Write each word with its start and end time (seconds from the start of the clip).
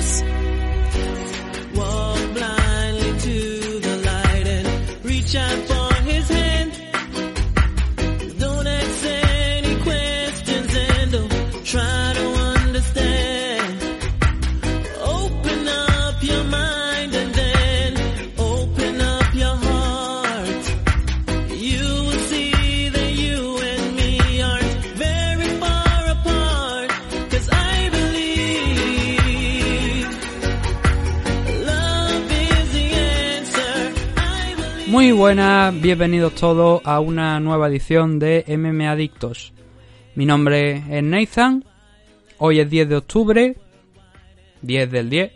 adictos. 0.00 0.29
Buenas, 35.20 35.78
bienvenidos 35.78 36.34
todos 36.34 36.80
a 36.82 36.98
una 36.98 37.38
nueva 37.40 37.68
edición 37.68 38.18
de 38.18 38.42
MM 38.48 38.88
Adictos. 38.88 39.52
Mi 40.14 40.24
nombre 40.24 40.82
es 40.88 41.02
Nathan, 41.02 41.62
hoy 42.38 42.58
es 42.58 42.70
10 42.70 42.88
de 42.88 42.96
octubre, 42.96 43.56
10 44.62 44.90
del 44.90 45.10
10. 45.10 45.32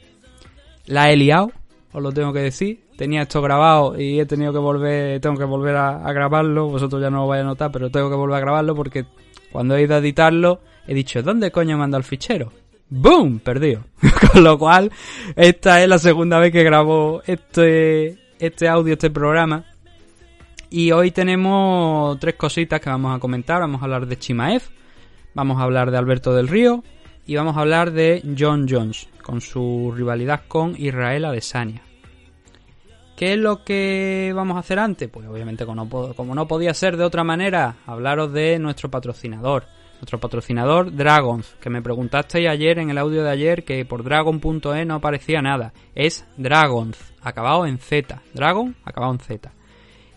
La 0.87 1.11
he 1.11 1.19
liado, 1.19 1.52
os 1.92 2.02
lo 2.02 2.12
tengo 2.12 2.33
que 2.33 2.39
decir. 2.39 2.80
Tenía 2.97 3.23
esto 3.23 3.42
grabado 3.42 4.01
y 4.01 4.19
he 4.19 4.25
tenido 4.25 4.55
que 4.55 4.59
volver, 4.59 5.20
tengo 5.20 5.37
que 5.37 5.45
volver 5.45 5.77
a, 5.77 6.03
a 6.03 6.12
grabarlo. 6.14 6.67
Vosotros 6.70 7.03
ya 7.03 7.11
no 7.11 7.19
lo 7.19 7.27
vais 7.27 7.42
a 7.42 7.47
notar, 7.47 7.70
pero 7.70 7.91
tengo 7.91 8.08
que 8.08 8.17
volver 8.17 8.36
a 8.36 8.41
grabarlo 8.41 8.75
porque 8.75 9.05
cuando 9.53 9.77
he 9.77 9.83
ido 9.83 9.97
a 9.97 9.98
editarlo 9.98 10.62
he 10.86 10.95
dicho, 10.95 11.23
¿dónde 11.23 11.51
coño 11.51 11.77
manda 11.77 11.98
el 11.98 12.05
fichero? 12.05 12.55
¡Boom! 12.89 13.39
Perdido. 13.39 13.84
Con 14.33 14.45
lo 14.45 14.58
cual, 14.58 14.91
esta 15.36 15.83
es 15.83 15.89
la 15.91 15.98
segunda 15.98 16.39
vez 16.39 16.53
que 16.53 16.64
grabo 16.64 17.20
este, 17.27 18.17
este 18.39 18.67
audio, 18.67 18.95
este 18.95 19.11
programa. 19.11 19.67
Y 20.70 20.93
hoy 20.93 21.11
tenemos 21.11 22.19
tres 22.19 22.34
cositas 22.34 22.81
que 22.81 22.91
vamos 22.91 23.17
a 23.17 23.20
comentar. 23.20 23.61
Vamos 23.61 23.81
a 23.81 23.84
hablar 23.84 24.07
de 24.07 24.19
Chimaev, 24.19 24.62
vamos 25.34 25.61
a 25.61 25.65
hablar 25.65 25.91
de 25.91 25.98
Alberto 25.98 26.34
del 26.34 26.48
Río 26.48 26.83
y 27.27 27.37
vamos 27.37 27.57
a 27.57 27.61
hablar 27.61 27.93
de 27.93 28.23
John 28.39 28.67
Jones 28.69 29.09
con 29.23 29.41
su 29.41 29.92
rivalidad 29.97 30.42
con 30.48 30.75
Israel 30.77 31.27
Adesanya. 31.27 31.83
¿Qué 33.17 33.35
es 33.35 33.39
lo 33.39 33.62
que 33.62 34.33
vamos 34.35 34.57
a 34.57 34.61
hacer 34.61 34.79
antes? 34.79 35.09
Pues 35.09 35.27
obviamente 35.29 35.65
como 35.65 36.35
no, 36.35 36.48
podía 36.48 36.75
ser 36.75 36.97
de 36.97 37.05
otra 37.05 37.23
manera, 37.23 37.77
hablaros 37.87 38.33
de 38.33 38.59
nuestro 38.59 38.91
patrocinador. 38.91 39.65
Nuestro 40.01 40.19
patrocinador 40.19 40.95
Dragons, 40.95 41.55
que 41.61 41.70
me 41.70 41.81
preguntasteis 41.81 42.48
ayer 42.48 42.81
en 42.81 42.91
el 42.91 42.98
audio 42.98 43.23
de 43.23 43.31
ayer 43.31 43.65
que 43.65 43.85
por 43.85 44.03
dragon.e 44.03 44.85
no 44.85 44.97
aparecía 44.97 45.41
nada. 45.41 45.73
Es 45.95 46.27
Dragons, 46.37 46.98
acabado 47.23 47.65
en 47.65 47.79
Z. 47.79 48.20
Dragon, 48.35 48.75
acabado 48.85 49.12
en 49.12 49.20
Z. 49.20 49.53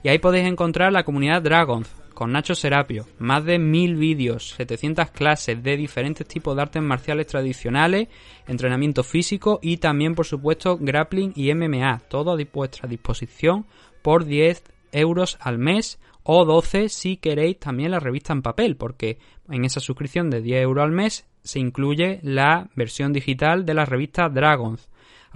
Y 0.08 0.09
ahí 0.09 0.19
podéis 0.19 0.47
encontrar 0.47 0.94
la 0.94 1.03
comunidad 1.03 1.41
Dragons, 1.41 1.94
con 2.13 2.31
Nacho 2.31 2.55
Serapio, 2.55 3.05
más 3.19 3.44
de 3.44 3.59
mil 3.59 3.97
vídeos, 3.97 4.52
700 4.52 5.11
clases 5.11 5.61
de 5.61 5.75
diferentes 5.75 6.25
tipos 6.25 6.55
de 6.55 6.61
artes 6.61 6.81
marciales 6.81 7.27
tradicionales, 7.27 8.08
entrenamiento 8.47 9.03
físico 9.03 9.59
y 9.61 9.80
también, 9.80 10.16
por 10.16 10.25
supuesto, 10.25 10.78
grappling 10.78 11.33
y 11.35 11.53
MMA, 11.53 12.03
todo 12.08 12.31
a 12.31 12.38
vuestra 12.53 12.88
disposición 12.88 13.66
por 14.02 14.23
10 14.23 14.63
euros 14.94 15.38
al 15.41 15.58
mes 15.58 16.00
o 16.23 16.45
12 16.45 16.88
si 16.88 17.17
queréis 17.17 17.59
también 17.59 17.91
la 17.91 18.00
revista 18.00 18.31
en 18.31 18.44
papel, 18.44 18.78
porque 18.78 19.17
en 19.50 19.66
esa 19.66 19.81
suscripción 19.81 20.29
de 20.29 20.41
10 20.41 20.62
euros 20.62 20.85
al 20.85 20.94
mes 20.94 21.28
se 21.44 21.59
incluye 21.59 22.22
la 22.24 22.69
versión 22.75 23.12
digital 23.12 23.66
de 23.66 23.74
la 23.74 23.84
revista 23.84 24.29
Dragons 24.29 24.88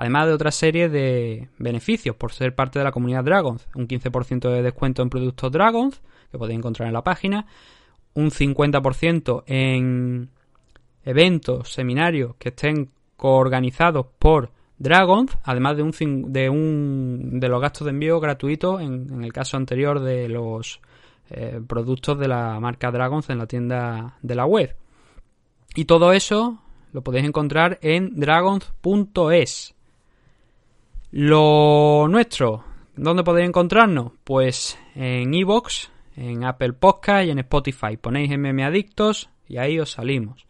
además 0.02 0.26
de 0.26 0.34
otra 0.34 0.50
serie 0.50 0.90
de 0.90 1.48
beneficios 1.60 2.16
por 2.16 2.32
ser 2.34 2.56
parte 2.56 2.80
de 2.80 2.86
la 2.86 2.92
comunidad 2.92 3.24
Dragons. 3.24 3.68
Un 3.76 3.88
15% 3.88 4.50
de 4.50 4.64
descuento 4.64 5.04
en 5.04 5.12
productos 5.12 5.52
Dragons, 5.52 6.02
que 6.32 6.40
podéis 6.40 6.58
encontrar 6.58 6.88
en 6.88 6.94
la 6.94 7.04
página. 7.04 7.46
Un 8.16 8.32
50% 8.32 9.44
en 9.46 10.30
eventos, 11.06 11.72
seminarios 11.72 12.36
que 12.40 12.50
estén 12.50 12.90
coorganizados 13.16 14.08
por 14.18 14.50
Dragons, 14.80 15.38
además 15.44 15.78
de 15.78 15.84
un, 15.84 16.34
de 16.34 16.50
un 16.50 17.40
de 17.40 17.48
los 17.48 17.62
gastos 17.62 17.86
de 17.86 17.92
envío 17.92 18.20
gratuitos 18.20 18.82
en, 18.82 19.06
en 19.14 19.24
el 19.24 19.32
caso 19.32 19.56
anterior 19.56 20.00
de 20.00 20.28
los 20.30 20.82
eh, 21.30 21.62
productos 21.68 22.18
de 22.18 22.28
la 22.28 22.60
marca 22.60 22.90
Dragons 22.90 23.30
en 23.30 23.38
la 23.38 23.46
tienda 23.46 24.18
de 24.24 24.34
la 24.34 24.48
web. 24.48 24.76
Y 25.76 25.86
todo 25.86 26.12
eso 26.12 26.58
lo 26.92 27.04
podéis 27.04 27.28
encontrar 27.28 27.78
en 27.84 28.20
dragons.es. 28.20 29.76
Lo 31.14 32.08
nuestro, 32.08 32.64
¿dónde 32.96 33.26
podéis 33.26 33.50
encontrarnos? 33.50 34.14
Pues 34.24 34.80
en 34.96 35.34
iVoox, 35.34 35.90
en 36.16 36.46
Apple 36.46 36.72
Podcast 36.72 37.26
y 37.26 37.32
en 37.32 37.40
Spotify. 37.40 37.98
Ponéis 37.98 38.32
MM 38.32 38.64
Adictos 38.64 39.30
y 39.46 39.58
ahí 39.58 39.78
os 39.78 39.92
salimos. 39.92 40.48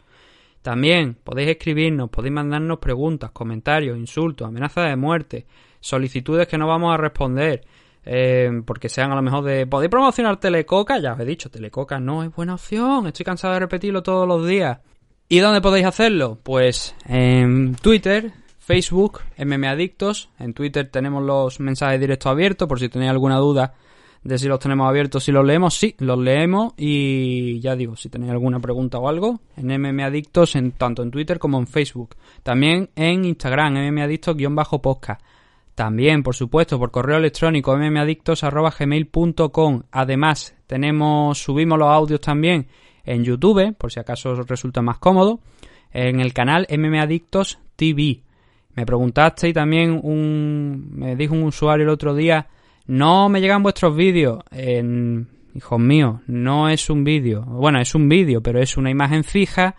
También 0.62 1.18
podéis 1.24 1.50
escribirnos, 1.50 2.12
podéis 2.12 2.34
mandarnos 2.34 2.78
preguntas, 2.78 3.32
comentarios, 3.32 3.98
insultos, 3.98 4.48
amenazas 4.48 4.90
de 4.90 4.96
muerte, 4.98 5.48
solicitudes 5.80 6.48
que 6.48 6.60
no 6.60 6.68
vamos 6.68 6.94
a 6.94 6.98
responder, 6.98 7.66
eh, 8.06 8.62
porque 8.64 8.88
sean 8.88 9.12
a 9.12 9.16
lo 9.16 9.24
mejor 9.24 9.44
de... 9.44 9.66
¿Podéis 9.66 9.90
promocionar 9.90 10.40
Telecoca? 10.40 11.00
Ya 11.00 11.14
os 11.14 11.20
he 11.20 11.26
dicho, 11.26 11.50
Telecoca 11.50 12.00
no 12.00 12.24
es 12.24 12.32
buena 12.36 12.54
opción, 12.54 13.08
estoy 13.08 13.24
cansado 13.24 13.56
de 13.56 13.62
repetirlo 13.62 14.04
todos 14.04 14.28
los 14.28 14.46
días. 14.46 14.78
¿Y 15.28 15.40
dónde 15.40 15.62
podéis 15.62 15.88
hacerlo? 15.88 16.38
Pues 16.44 16.96
en 17.08 17.74
Twitter, 17.76 18.32
Facebook, 18.72 19.20
MM 19.38 19.68
Adictos. 19.68 20.30
En 20.40 20.54
Twitter 20.54 20.90
tenemos 20.90 21.22
los 21.22 21.60
mensajes 21.60 22.00
directos 22.00 22.32
abiertos, 22.32 22.70
por 22.70 22.80
si 22.80 22.88
tenéis 22.88 23.12
alguna 23.12 23.36
duda 23.36 23.74
de 24.24 24.38
si 24.38 24.48
los 24.48 24.60
tenemos 24.60 24.88
abiertos, 24.88 25.26
si 25.26 25.34
los 25.34 25.46
leemos, 25.46 25.74
sí, 25.74 25.94
los 26.00 26.18
leemos. 26.18 26.74
Y 26.78 27.60
ya 27.60 27.76
digo, 27.76 27.98
si 27.98 28.08
tenéis 28.08 28.32
alguna 28.32 28.62
pregunta 28.62 28.98
o 28.98 29.10
algo, 29.10 29.42
en 29.58 29.78
MM 29.78 30.06
Adictos, 30.06 30.56
en, 30.56 30.72
tanto 30.72 31.04
en 31.04 31.12
Twitter 31.12 31.38
como 31.38 31.60
en 31.60 31.68
Facebook. 31.68 32.16
También 32.44 32.92
en 32.96 33.26
Instagram, 33.26 33.74
mmadictos-podcast. 33.74 35.22
También, 35.76 36.24
por 36.24 36.36
supuesto, 36.36 36.80
por 36.80 36.92
correo 36.92 37.18
electrónico 37.18 37.76
mmadictos.gmail.com. 37.76 39.84
Además, 39.92 40.56
tenemos, 40.66 41.44
subimos 41.44 41.78
los 41.78 41.90
audios 41.90 42.22
también 42.22 42.68
en 43.04 43.26
YouTube, 43.26 43.76
por 43.76 43.92
si 43.92 44.00
acaso 44.00 44.30
os 44.30 44.48
resulta 44.48 44.82
más 44.82 44.98
cómodo, 44.98 45.42
en 45.92 46.22
el 46.22 46.32
canal 46.32 46.66
mmadictos 46.72 47.60
TV. 47.76 48.22
Me 48.76 48.86
preguntaste 48.86 49.50
y 49.50 49.54
también 49.54 50.00
un, 50.02 50.92
me 50.94 51.16
dijo 51.16 51.34
un 51.34 51.44
usuario 51.44 51.84
el 51.84 51.90
otro 51.90 52.16
día, 52.16 52.48
no 52.88 53.30
me 53.30 53.42
llegan 53.42 53.64
vuestros 53.64 53.96
vídeos. 53.96 54.44
En, 54.52 55.28
hijos 55.54 55.80
míos, 55.80 56.20
no 56.28 56.70
es 56.70 56.90
un 56.90 57.04
vídeo. 57.04 57.44
Bueno, 57.44 57.80
es 57.80 57.94
un 57.96 58.08
vídeo, 58.08 58.42
pero 58.42 58.60
es 58.60 58.78
una 58.78 58.90
imagen 58.90 59.24
fija 59.24 59.76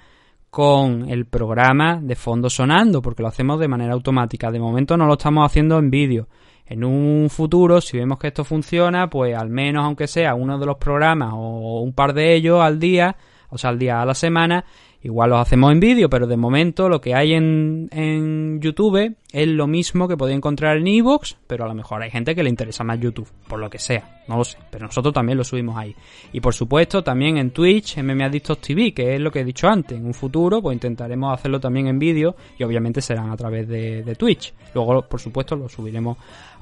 con 0.50 1.08
el 1.08 1.24
programa 1.24 1.98
de 2.02 2.14
fondo 2.14 2.50
sonando, 2.50 3.00
porque 3.00 3.22
lo 3.22 3.28
hacemos 3.28 3.58
de 3.58 3.68
manera 3.68 3.94
automática. 3.94 4.50
De 4.50 4.60
momento 4.60 4.96
no 4.96 5.06
lo 5.06 5.14
estamos 5.14 5.46
haciendo 5.46 5.78
en 5.78 5.90
vídeo. 5.90 6.28
En 6.66 6.84
un 6.84 7.28
futuro, 7.30 7.80
si 7.80 7.98
vemos 7.98 8.18
que 8.18 8.28
esto 8.28 8.44
funciona, 8.44 9.08
pues 9.08 9.36
al 9.36 9.48
menos 9.48 9.84
aunque 9.84 10.06
sea 10.06 10.34
uno 10.34 10.58
de 10.58 10.66
los 10.66 10.76
programas 10.76 11.32
o 11.34 11.80
un 11.80 11.92
par 11.92 12.12
de 12.12 12.34
ellos 12.34 12.60
al 12.62 12.78
día, 12.78 13.16
o 13.48 13.58
sea, 13.58 13.70
al 13.70 13.78
día 13.78 14.00
a 14.00 14.06
la 14.06 14.14
semana, 14.14 14.64
igual 15.02 15.30
los 15.30 15.40
hacemos 15.40 15.72
en 15.72 15.80
vídeo, 15.80 16.08
pero 16.08 16.26
de 16.26 16.36
momento 16.36 16.88
lo 16.88 17.00
que 17.00 17.14
hay 17.14 17.32
en, 17.32 17.88
en 17.92 18.60
YouTube 18.60 19.16
es 19.32 19.48
lo 19.48 19.66
mismo 19.66 20.06
que 20.06 20.16
podéis 20.16 20.36
encontrar 20.36 20.76
en 20.76 20.86
iVoox, 20.86 21.34
pero 21.46 21.64
a 21.64 21.68
lo 21.68 21.74
mejor 21.74 22.02
hay 22.02 22.10
gente 22.10 22.34
que 22.34 22.42
le 22.42 22.50
interesa 22.50 22.84
más 22.84 23.00
YouTube, 23.00 23.28
por 23.48 23.58
lo 23.58 23.68
que 23.68 23.78
sea, 23.78 24.22
no 24.28 24.36
lo 24.36 24.44
sé, 24.44 24.58
pero 24.70 24.86
nosotros 24.86 25.12
también 25.12 25.38
lo 25.38 25.44
subimos 25.44 25.76
ahí. 25.76 25.94
Y 26.32 26.40
por 26.40 26.54
supuesto 26.54 27.02
también 27.02 27.38
en 27.38 27.50
Twitch, 27.50 27.96
MM 27.98 28.22
Adictos 28.22 28.60
TV, 28.60 28.92
que 28.92 29.14
es 29.14 29.20
lo 29.20 29.30
que 29.30 29.40
he 29.40 29.44
dicho 29.44 29.68
antes, 29.68 29.98
en 29.98 30.06
un 30.06 30.14
futuro 30.14 30.62
pues 30.62 30.74
intentaremos 30.74 31.32
hacerlo 31.34 31.58
también 31.60 31.88
en 31.88 31.98
vídeo 31.98 32.36
y 32.58 32.64
obviamente 32.64 33.00
serán 33.00 33.30
a 33.30 33.36
través 33.36 33.68
de, 33.68 34.02
de 34.02 34.14
Twitch. 34.14 34.54
Luego, 34.74 35.02
por 35.02 35.20
supuesto, 35.20 35.56
lo 35.56 35.68
subiremos 35.68 36.16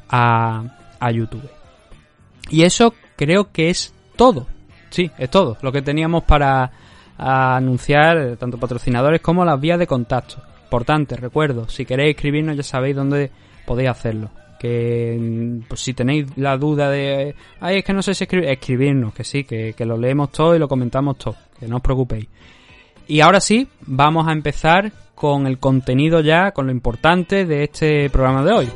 a, 0.09 0.97
a 0.99 1.11
YouTube. 1.11 1.49
Y 2.50 2.62
eso 2.62 2.94
creo 3.17 3.53
que 3.53 3.70
es 3.70 3.94
todo. 4.17 4.47
Sí, 4.91 5.11
es 5.19 5.31
todo 5.31 5.56
lo 5.62 5.70
que 5.70 5.82
teníamos 5.82 6.25
para 6.25 6.73
a 7.22 7.56
anunciar 7.56 8.17
eh, 8.17 8.37
tanto 8.37 8.58
patrocinadores 8.58 9.20
como 9.20 9.44
las 9.44 9.61
vías 9.61 9.78
de 9.78 9.87
contacto. 9.87 10.37
Importante, 10.64 11.17
recuerdo, 11.17 11.69
si 11.69 11.84
queréis 11.84 12.17
escribirnos 12.17 12.56
ya 12.56 12.62
sabéis 12.62 12.96
dónde 12.96 13.31
podéis 13.67 13.90
hacerlo. 13.90 14.31
Que 14.58 15.19
mm, 15.20 15.69
pues, 15.69 15.82
si 15.82 15.93
tenéis 15.93 16.26
la 16.37 16.56
duda 16.56 16.88
de, 16.88 17.34
ay, 17.61 17.78
es 17.78 17.84
que 17.84 17.93
no 17.93 18.00
sé 18.02 18.14
si 18.14 18.25
escribir, 18.25 18.49
escribirnos, 18.49 19.12
que 19.12 19.25
sí, 19.25 19.44
que, 19.44 19.75
que 19.75 19.84
lo 19.84 19.99
leemos 19.99 20.32
todo 20.32 20.56
y 20.56 20.58
lo 20.58 20.67
comentamos 20.67 21.19
todo, 21.19 21.37
que 21.58 21.69
no 21.69 21.76
os 21.76 21.82
preocupéis. 21.82 22.26
Y 23.06 23.20
ahora 23.20 23.40
sí, 23.40 23.69
vamos 23.82 24.26
a 24.26 24.32
empezar 24.32 24.90
con 25.14 25.46
el 25.46 25.58
contenido 25.58 26.20
ya, 26.20 26.52
con 26.52 26.67
lo 26.67 26.72
importante 26.72 27.44
de 27.44 27.64
este 27.64 28.08
programa 28.08 28.43
de 28.43 28.52
hoy. 28.52 28.69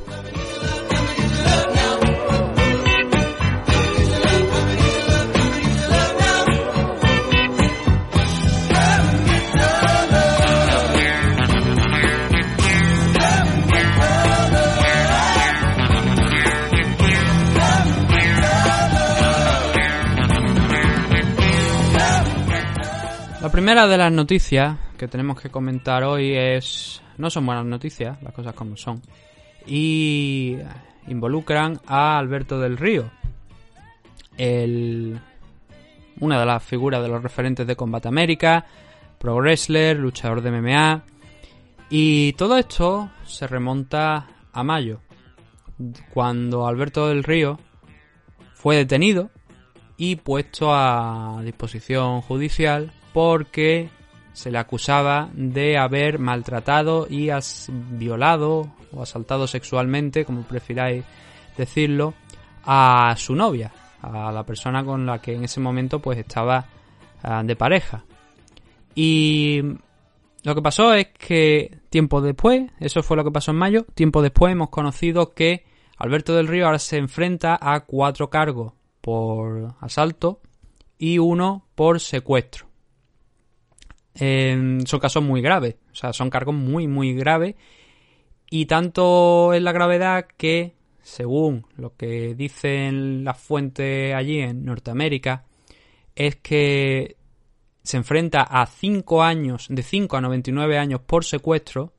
Primera 23.55 23.87
de 23.87 23.97
las 23.97 24.11
noticias 24.11 24.77
que 24.99 25.06
tenemos 25.06 25.41
que 25.41 25.49
comentar 25.49 26.03
hoy 26.03 26.35
es... 26.35 27.01
No 27.19 27.31
son 27.31 27.47
buenas 27.47 27.65
noticias, 27.65 28.21
las 28.21 28.33
cosas 28.33 28.53
como 28.53 28.77
son. 28.77 29.01
Y 29.65 30.56
involucran 31.06 31.81
a 31.87 32.19
Alberto 32.19 32.59
del 32.59 32.77
Río, 32.77 33.12
el, 34.37 35.21
una 36.19 36.41
de 36.41 36.47
las 36.47 36.65
figuras 36.65 37.01
de 37.01 37.09
los 37.09 37.23
referentes 37.23 37.65
de 37.65 37.77
Combate 37.77 38.09
América, 38.09 38.67
pro 39.21 39.37
wrestler, 39.37 40.01
luchador 40.01 40.41
de 40.41 40.51
MMA. 40.51 41.05
Y 41.91 42.33
todo 42.33 42.59
esto 42.59 43.09
se 43.25 43.47
remonta 43.47 44.27
a 44.53 44.65
mayo, 44.65 44.99
cuando 46.12 46.67
Alberto 46.67 47.06
del 47.06 47.23
Río 47.23 47.61
fue 48.53 48.75
detenido 48.75 49.31
y 49.97 50.17
puesto 50.17 50.75
a 50.75 51.41
disposición 51.45 52.21
judicial 52.21 52.93
porque 53.15 53.91
se 54.33 54.51
le 54.51 54.59
acusaba 54.59 55.31
de 55.33 55.79
haber 55.79 56.19
maltratado 56.19 57.07
y 57.09 57.31
as 57.31 57.71
violado 57.73 58.75
o 58.93 59.03
asaltado 59.03 59.47
sexualmente, 59.47 60.25
como 60.25 60.43
prefiráis 60.43 61.05
decirlo, 61.57 62.15
a 62.65 63.15
su 63.17 63.37
novia, 63.37 63.71
a 64.03 64.33
la 64.33 64.43
persona 64.43 64.85
con 64.85 65.07
la 65.07 65.21
que 65.21 65.33
en 65.33 65.45
ese 65.45 65.61
momento 65.61 66.01
pues 66.01 66.19
estaba 66.19 66.67
ah, 67.23 67.45
de 67.45 67.55
pareja. 67.55 68.05
Y 68.97 69.63
lo 70.43 70.55
que 70.57 70.63
pasó 70.63 70.93
es 70.93 71.07
que 71.17 71.79
tiempo 71.91 72.21
después, 72.21 72.69
eso 72.81 73.05
fue 73.05 73.17
lo 73.17 73.23
que 73.23 73.31
pasó 73.31 73.53
en 73.53 73.59
mayo, 73.59 73.87
tiempo 73.95 74.23
después 74.23 74.53
hemos 74.53 74.71
conocido 74.71 75.35
que 75.35 75.65
Alberto 75.99 76.35
del 76.35 76.49
Río 76.49 76.67
ahora 76.67 76.81
se 76.81 76.97
enfrenta 76.97 77.57
a 77.61 77.85
cuatro 77.85 78.29
cargos 78.29 78.73
por 79.01 79.77
asalto 79.81 80.41
y 80.99 81.19
uno 81.19 81.69
por 81.77 82.01
secuestro. 82.01 82.74
Son 84.17 85.01
casos 85.01 85.23
muy 85.23 85.41
graves, 85.43 85.77
o 85.93 85.95
sea, 85.95 86.13
son 86.13 86.31
cargos 86.31 86.55
muy, 86.55 86.87
muy 86.87 87.15
graves. 87.15 87.55
Y 88.51 88.67
tanto 88.67 89.53
es 89.53 89.63
la 89.63 89.73
gravedad 89.73 90.27
que, 90.37 90.75
según 91.03 91.67
lo 91.77 91.97
que 91.97 92.35
dicen 92.35 93.25
las 93.25 93.39
fuentes 93.39 94.15
allí 94.15 94.39
en 94.39 94.65
Norteamérica, 94.65 95.45
es 96.15 96.37
que 96.37 97.17
se 97.83 97.97
enfrenta 97.97 98.43
a 98.43 98.67
5 98.67 99.23
años, 99.23 99.67
de 99.69 99.83
5 99.83 100.17
a 100.17 100.21
99 100.21 100.79
años 100.79 101.01
por 101.01 101.25
secuestro 101.25 101.93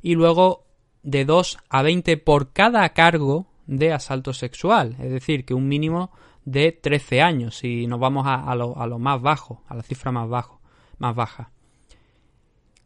y 0.00 0.14
luego 0.14 0.64
de 1.02 1.24
2 1.24 1.58
a 1.68 1.82
20 1.82 2.16
por 2.18 2.52
cada 2.52 2.88
cargo 2.90 3.46
de 3.66 3.92
asalto 3.92 4.32
sexual. 4.32 4.96
Es 5.00 5.10
decir, 5.10 5.44
que 5.44 5.54
un 5.54 5.66
mínimo 5.66 6.12
de 6.44 6.72
13 6.72 7.20
años 7.20 7.56
si 7.58 7.86
nos 7.86 8.00
vamos 8.00 8.26
a, 8.26 8.54
lo, 8.54 8.78
a 8.78 8.86
lo, 8.86 8.98
más 8.98 9.20
bajo, 9.20 9.62
a 9.68 9.74
la 9.74 9.82
cifra 9.82 10.12
más, 10.12 10.28
bajo, 10.28 10.57
más 10.98 11.14
baja. 11.14 11.50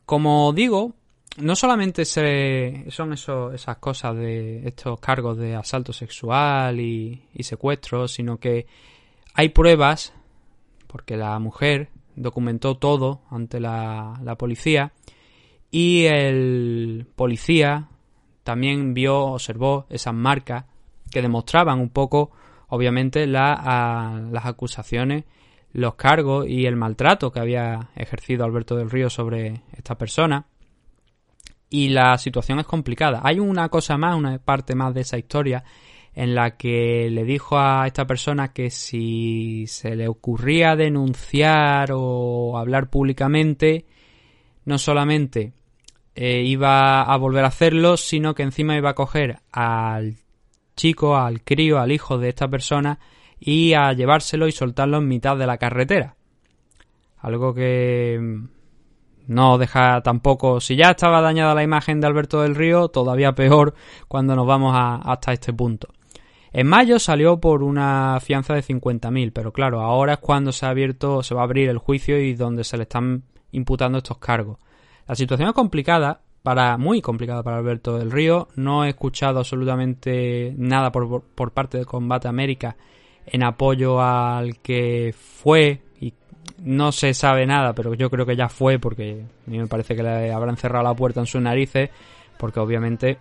Como 0.06 0.52
digo, 0.52 0.94
no 1.38 1.56
solamente 1.56 2.04
se, 2.04 2.86
son 2.90 3.12
eso, 3.12 3.52
esas 3.52 3.78
cosas 3.78 4.16
de 4.16 4.66
estos 4.66 5.00
cargos 5.00 5.38
de 5.38 5.54
asalto 5.54 5.92
sexual 5.92 6.80
y, 6.80 7.22
secuestro, 7.40 8.08
sino 8.08 8.38
que 8.38 8.66
hay 9.34 9.48
pruebas, 9.48 10.12
porque 10.86 11.16
la 11.16 11.38
mujer 11.38 11.88
documentó 12.16 12.76
todo 12.76 13.22
ante 13.30 13.60
la, 13.60 14.20
la 14.22 14.36
policía, 14.36 14.92
y 15.70 16.04
el 16.04 17.06
policía 17.16 17.88
también 18.44 18.92
vio, 18.92 19.18
observó 19.18 19.86
esas 19.88 20.12
marcas 20.12 20.66
que 21.10 21.22
demostraban 21.22 21.80
un 21.80 21.88
poco, 21.88 22.30
obviamente, 22.68 23.26
la, 23.26 24.20
las 24.30 24.46
acusaciones, 24.46 25.24
los 25.72 25.94
cargos 25.94 26.46
y 26.48 26.66
el 26.66 26.76
maltrato 26.76 27.32
que 27.32 27.40
había 27.40 27.90
ejercido 27.96 28.44
Alberto 28.44 28.76
del 28.76 28.90
Río 28.90 29.08
sobre 29.10 29.62
esta 29.76 29.96
persona. 29.96 30.46
Y 31.70 31.88
la 31.88 32.18
situación 32.18 32.60
es 32.60 32.66
complicada. 32.66 33.20
Hay 33.24 33.38
una 33.38 33.68
cosa 33.70 33.96
más, 33.96 34.16
una 34.16 34.38
parte 34.38 34.74
más 34.74 34.92
de 34.92 35.00
esa 35.00 35.16
historia, 35.16 35.64
en 36.14 36.34
la 36.34 36.58
que 36.58 37.08
le 37.10 37.24
dijo 37.24 37.58
a 37.58 37.86
esta 37.86 38.06
persona 38.06 38.52
que 38.52 38.68
si 38.68 39.66
se 39.66 39.96
le 39.96 40.08
ocurría 40.08 40.76
denunciar 40.76 41.90
o 41.94 42.58
hablar 42.58 42.90
públicamente, 42.90 43.86
no 44.66 44.76
solamente 44.76 45.54
eh, 46.14 46.42
iba 46.42 47.00
a 47.02 47.16
volver 47.16 47.44
a 47.44 47.48
hacerlo, 47.48 47.96
sino 47.96 48.34
que 48.34 48.42
encima 48.42 48.76
iba 48.76 48.90
a 48.90 48.94
coger 48.94 49.38
al 49.50 50.16
chico, 50.76 51.16
al 51.16 51.42
crío, 51.42 51.80
al 51.80 51.92
hijo 51.92 52.18
de 52.18 52.28
esta 52.28 52.48
persona 52.48 52.98
y 53.44 53.74
a 53.74 53.92
llevárselo 53.92 54.46
y 54.46 54.52
soltarlo 54.52 54.98
en 54.98 55.08
mitad 55.08 55.36
de 55.36 55.46
la 55.46 55.58
carretera. 55.58 56.14
Algo 57.18 57.52
que 57.52 58.40
no 59.26 59.58
deja 59.58 60.00
tampoco, 60.02 60.60
si 60.60 60.76
ya 60.76 60.90
estaba 60.90 61.20
dañada 61.20 61.54
la 61.54 61.64
imagen 61.64 62.00
de 62.00 62.06
Alberto 62.06 62.42
del 62.42 62.54
Río, 62.54 62.88
todavía 62.88 63.32
peor 63.34 63.74
cuando 64.06 64.36
nos 64.36 64.46
vamos 64.46 64.74
hasta 64.76 65.32
este 65.32 65.52
punto. 65.52 65.88
En 66.52 66.68
mayo 66.68 67.00
salió 67.00 67.40
por 67.40 67.64
una 67.64 68.18
fianza 68.20 68.54
de 68.54 68.62
50.000, 68.62 69.32
pero 69.34 69.52
claro, 69.52 69.80
ahora 69.80 70.14
es 70.14 70.18
cuando 70.18 70.52
se 70.52 70.66
ha 70.66 70.68
abierto, 70.68 71.24
se 71.24 71.34
va 71.34 71.40
a 71.40 71.44
abrir 71.44 71.68
el 71.68 71.78
juicio 71.78 72.20
y 72.20 72.34
donde 72.34 72.62
se 72.62 72.76
le 72.76 72.84
están 72.84 73.24
imputando 73.50 73.98
estos 73.98 74.18
cargos. 74.18 74.58
La 75.08 75.16
situación 75.16 75.48
es 75.48 75.54
complicada, 75.54 76.20
para 76.44 76.76
muy 76.76 77.00
complicada 77.00 77.42
para 77.42 77.58
Alberto 77.58 77.98
del 77.98 78.10
Río. 78.10 78.48
No 78.54 78.84
he 78.84 78.90
escuchado 78.90 79.38
absolutamente 79.40 80.54
nada 80.56 80.92
por, 80.92 81.22
por 81.22 81.52
parte 81.52 81.78
de 81.78 81.84
Combate 81.84 82.28
América 82.28 82.76
en 83.26 83.42
apoyo 83.42 84.00
al 84.00 84.58
que 84.58 85.14
fue 85.16 85.80
y 86.00 86.12
no 86.58 86.92
se 86.92 87.14
sabe 87.14 87.46
nada, 87.46 87.74
pero 87.74 87.94
yo 87.94 88.10
creo 88.10 88.26
que 88.26 88.36
ya 88.36 88.48
fue 88.48 88.78
porque 88.78 89.24
a 89.46 89.50
mí 89.50 89.58
me 89.58 89.66
parece 89.66 89.94
que 89.94 90.02
le 90.02 90.32
habrán 90.32 90.56
cerrado 90.56 90.84
la 90.84 90.94
puerta 90.94 91.20
en 91.20 91.26
sus 91.26 91.40
narices 91.40 91.90
porque 92.38 92.60
obviamente 92.60 93.18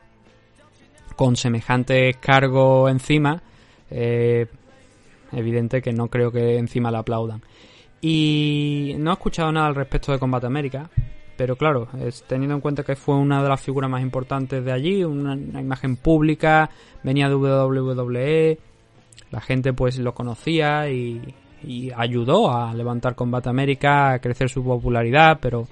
con 1.15 1.36
semejantes 1.36 2.18
cargos 2.18 2.89
encima 2.89 3.42
eh, 3.92 4.47
evidente 5.33 5.81
que 5.81 5.94
no 5.94 6.07
creo 6.07 6.31
que 6.31 6.57
encima 6.57 6.92
le 6.92 6.97
aplaudan. 6.97 7.42
Y 8.02 8.95
no 8.97 9.11
he 9.11 9.14
escuchado 9.14 9.52
nada 9.52 9.68
al 9.68 9.76
respecto 9.76 10.11
de 10.11 10.19
Combate 10.19 10.47
América. 10.47 10.90
Pero 11.37 11.56
claro, 11.56 11.87
es, 11.99 12.23
teniendo 12.23 12.56
en 12.56 12.61
cuenta 12.61 12.83
que 12.83 12.95
fue 12.95 13.16
una 13.16 13.42
de 13.42 13.49
las 13.49 13.61
figuras 13.61 13.90
más 13.90 14.02
importantes 14.02 14.64
de 14.64 14.71
allí, 14.71 15.04
una, 15.04 15.35
imagen 15.35 15.95
pública, 15.95 16.69
venía 17.04 17.30
de 17.30 17.35
WWE, 17.35 18.59
la 19.31 19.42
gente 19.42 19.73
pues 19.73 19.97
lo 19.97 20.14
conocía 20.14 20.90
y, 20.90 21.35
ayudó 21.95 22.52
a 22.52 22.73
levantar 22.73 23.14
Combate 23.14 23.50
América, 23.50 24.14
a 24.14 24.19
crecer 24.19 24.50
su 24.50 24.64
popularidad, 24.64 25.38
pero 25.40 25.68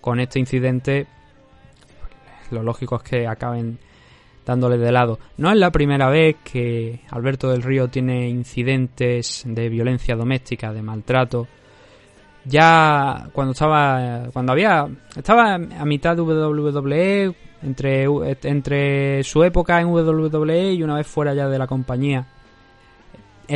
con 0.00 0.20
este 0.20 0.38
incidente 0.38 1.08
lo 2.52 2.62
lógico 2.62 2.96
es 2.96 3.02
que 3.02 3.26
acaben 3.26 3.78
dándole 4.46 4.78
de 4.78 4.92
lado. 4.92 5.18
No 5.38 5.50
es 5.50 5.58
la 5.58 5.72
primera 5.72 6.08
vez 6.10 6.36
que 6.44 7.00
Alberto 7.10 7.50
del 7.50 7.62
Río 7.62 7.88
tiene 7.88 8.28
incidentes 8.28 9.42
de 9.44 9.68
violencia 9.68 10.14
doméstica, 10.14 10.72
de 10.72 10.82
maltrato 10.82 11.48
ya 12.44 13.28
cuando 13.32 13.52
estaba 13.52 14.24
cuando 14.32 14.52
había 14.52 14.88
estaba 15.16 15.54
a 15.54 15.84
mitad 15.84 16.16
de 16.16 16.22
WWE 16.22 17.34
entre 17.62 18.06
entre 18.42 19.22
su 19.22 19.44
época 19.44 19.80
en 19.80 19.88
WWE 19.88 20.72
y 20.72 20.82
una 20.82 20.96
vez 20.96 21.06
fuera 21.06 21.34
ya 21.34 21.48
de 21.48 21.58
la 21.58 21.68
compañía 21.68 22.26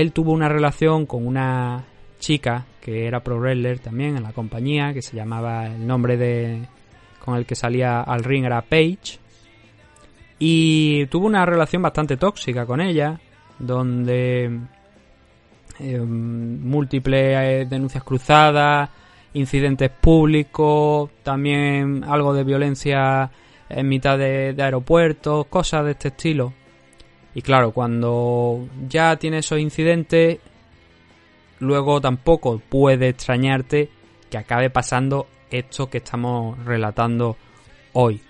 él 0.00 0.12
tuvo 0.12 0.32
una 0.32 0.48
relación 0.48 1.06
con 1.06 1.26
una 1.26 1.84
chica 2.18 2.66
que 2.80 3.06
era 3.06 3.20
pro 3.20 3.38
wrestler 3.38 3.78
también 3.78 4.16
en 4.16 4.22
la 4.22 4.32
compañía 4.32 4.92
que 4.92 5.02
se 5.02 5.16
llamaba 5.16 5.66
el 5.66 5.86
nombre 5.86 6.16
de 6.16 6.62
con 7.24 7.36
el 7.36 7.44
que 7.44 7.54
salía 7.54 8.02
al 8.02 8.24
ring 8.24 8.44
era 8.44 8.62
Paige 8.62 9.18
y 10.38 11.06
tuvo 11.06 11.26
una 11.26 11.44
relación 11.46 11.82
bastante 11.82 12.16
tóxica 12.16 12.66
con 12.66 12.80
ella 12.80 13.18
donde 13.58 14.60
eh, 15.78 15.98
múltiples 15.98 17.36
eh, 17.38 17.66
denuncias 17.68 18.02
cruzadas, 18.02 18.88
incidentes 19.34 19.90
públicos, 19.90 21.10
también 21.22 22.04
algo 22.04 22.32
de 22.32 22.44
violencia 22.44 23.30
en 23.68 23.88
mitad 23.88 24.16
de, 24.16 24.54
aeropuertos, 24.58 25.46
cosas 25.46 25.84
de 25.84 25.90
este 25.92 26.08
estilo. 26.08 26.52
Y 27.36 27.42
claro, 27.42 27.72
cuando 27.72 28.66
ya 28.88 29.14
tiene 29.16 29.40
esos 29.40 29.58
incidentes, 29.58 30.38
luego 31.58 32.00
tampoco 32.00 32.58
puede 32.66 33.10
extrañarte 33.10 33.90
que 34.30 34.38
acabe 34.38 34.70
pasando 34.70 35.26
esto 35.50 35.90
que 35.90 35.98
estamos 35.98 36.58
relatando 36.64 37.36
hoy. 37.92 38.22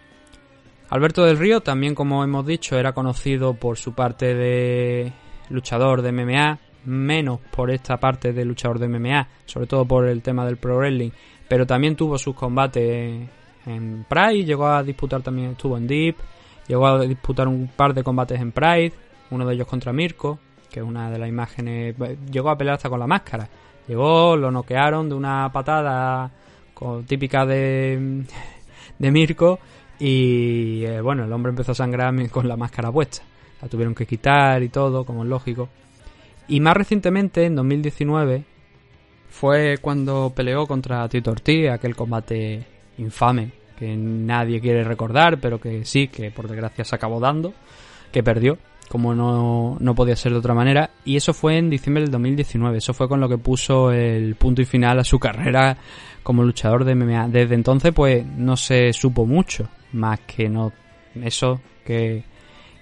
Alberto 0.90 1.24
del 1.24 1.38
Río, 1.38 1.60
también 1.60 1.94
como 1.94 2.24
hemos 2.24 2.44
dicho, 2.44 2.76
era 2.76 2.94
conocido 2.94 3.54
por 3.54 3.78
su 3.78 3.94
parte 3.94 4.34
de 4.34 5.12
luchador 5.50 6.02
de 6.02 6.10
MMA, 6.10 6.58
menos 6.86 7.38
por 7.52 7.70
esta 7.70 7.98
parte 7.98 8.32
de 8.32 8.44
luchador 8.44 8.80
de 8.80 8.88
MMA, 8.88 9.28
sobre 9.44 9.68
todo 9.68 9.84
por 9.84 10.08
el 10.08 10.20
tema 10.20 10.44
del 10.44 10.56
pro 10.56 10.78
wrestling, 10.78 11.12
pero 11.46 11.64
también 11.64 11.94
tuvo 11.94 12.18
sus 12.18 12.34
combates 12.34 13.28
en 13.66 14.04
Pride, 14.08 14.44
llegó 14.44 14.66
a 14.66 14.82
disputar 14.82 15.22
también, 15.22 15.52
estuvo 15.52 15.76
en 15.76 15.86
Deep, 15.86 16.16
llegó 16.68 16.86
a 16.86 17.00
disputar 17.00 17.48
un 17.48 17.68
par 17.68 17.94
de 17.94 18.02
combates 18.02 18.40
en 18.40 18.52
Pride, 18.52 18.92
uno 19.30 19.46
de 19.46 19.54
ellos 19.54 19.66
contra 19.66 19.92
Mirko, 19.92 20.38
que 20.70 20.80
es 20.80 20.86
una 20.86 21.10
de 21.10 21.18
las 21.18 21.28
imágenes, 21.28 21.94
llegó 22.30 22.50
a 22.50 22.58
pelear 22.58 22.76
hasta 22.76 22.88
con 22.88 23.00
la 23.00 23.06
máscara, 23.06 23.48
llegó, 23.86 24.36
lo 24.36 24.50
noquearon 24.50 25.08
de 25.08 25.14
una 25.14 25.50
patada 25.52 26.30
típica 27.06 27.46
de, 27.46 28.24
de 28.98 29.10
Mirko, 29.10 29.58
y 29.98 30.84
eh, 30.84 31.00
bueno, 31.00 31.24
el 31.24 31.32
hombre 31.32 31.50
empezó 31.50 31.72
a 31.72 31.76
sangrar 31.76 32.14
con 32.30 32.46
la 32.48 32.56
máscara 32.56 32.92
puesta. 32.92 33.22
La 33.62 33.68
tuvieron 33.68 33.94
que 33.94 34.06
quitar 34.06 34.62
y 34.62 34.68
todo, 34.68 35.04
como 35.04 35.22
es 35.22 35.30
lógico. 35.30 35.70
Y 36.48 36.60
más 36.60 36.76
recientemente, 36.76 37.46
en 37.46 37.56
2019, 37.56 38.44
fue 39.30 39.78
cuando 39.80 40.32
peleó 40.34 40.66
contra 40.66 41.08
Tito 41.08 41.30
Ortiz, 41.30 41.70
aquel 41.70 41.96
combate 41.96 42.66
infame 42.98 43.65
que 43.78 43.96
nadie 43.96 44.60
quiere 44.60 44.84
recordar, 44.84 45.38
pero 45.38 45.60
que 45.60 45.84
sí, 45.84 46.08
que 46.08 46.30
por 46.30 46.48
desgracia 46.48 46.84
se 46.84 46.94
acabó 46.94 47.20
dando, 47.20 47.52
que 48.12 48.22
perdió, 48.22 48.58
como 48.88 49.14
no, 49.14 49.76
no 49.78 49.94
podía 49.94 50.16
ser 50.16 50.32
de 50.32 50.38
otra 50.38 50.54
manera. 50.54 50.90
Y 51.04 51.16
eso 51.16 51.34
fue 51.34 51.58
en 51.58 51.70
diciembre 51.70 52.02
del 52.02 52.10
2019, 52.10 52.78
eso 52.78 52.94
fue 52.94 53.08
con 53.08 53.20
lo 53.20 53.28
que 53.28 53.38
puso 53.38 53.92
el 53.92 54.34
punto 54.36 54.62
y 54.62 54.64
final 54.64 54.98
a 54.98 55.04
su 55.04 55.18
carrera 55.20 55.76
como 56.22 56.42
luchador 56.42 56.84
de 56.84 56.94
MMA. 56.94 57.28
Desde 57.28 57.54
entonces, 57.54 57.92
pues 57.94 58.24
no 58.26 58.56
se 58.56 58.92
supo 58.92 59.26
mucho, 59.26 59.68
más 59.92 60.20
que 60.20 60.48
no 60.48 60.72
eso 61.22 61.60
que, 61.84 62.24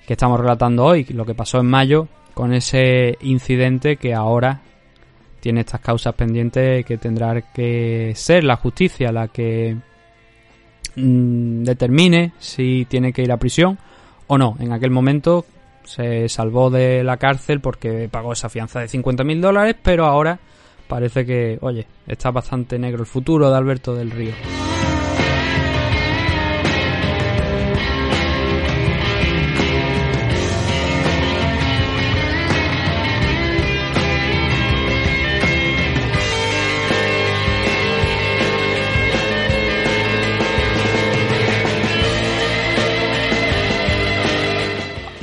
que 0.07 0.13
estamos 0.13 0.41
relatando 0.41 0.85
hoy, 0.85 1.05
lo 1.11 1.25
que 1.25 1.35
pasó 1.35 1.61
en 1.61 1.67
mayo 1.67 2.09
con 2.35 2.53
ese 2.53 3.17
incidente 3.21 3.97
que 3.97 4.13
ahora 4.13 4.61
tiene 5.41 5.61
estas 5.61 5.81
causas 5.81 6.15
pendientes 6.15 6.85
que 6.85 6.99
tendrá 6.99 7.41
que 7.53 8.13
ser 8.17 8.45
la 8.45 8.57
justicia 8.57 9.13
la 9.13 9.29
que 9.29 9.77
mm, 10.97 11.65
determine 11.65 12.33
si 12.39 12.87
tiene 12.89 13.13
que 13.13 13.23
ir 13.23 13.33
a 13.33 13.39
prisión 13.39 13.79
o 14.27 14.39
no. 14.39 14.57
En 14.61 14.73
aquel 14.73 14.91
momento 14.91 15.45
se 15.85 16.29
salvó 16.29 16.71
de 16.71 17.05
la 17.05 17.17
cárcel 17.17 17.61
porque 17.61 18.09
pagó 18.11 18.33
esa 18.33 18.49
fianza 18.49 18.81
de 18.81 18.87
50.000 18.87 19.41
dólares, 19.41 19.77
pero 19.83 20.07
ahora 20.07 20.39
parece 20.89 21.25
que, 21.27 21.59
oye, 21.61 21.87
está 22.07 22.31
bastante 22.31 22.79
negro 22.79 23.03
el 23.03 23.07
futuro 23.07 23.51
de 23.51 23.57
Alberto 23.57 23.95
del 23.95 24.11
Río. 24.11 24.33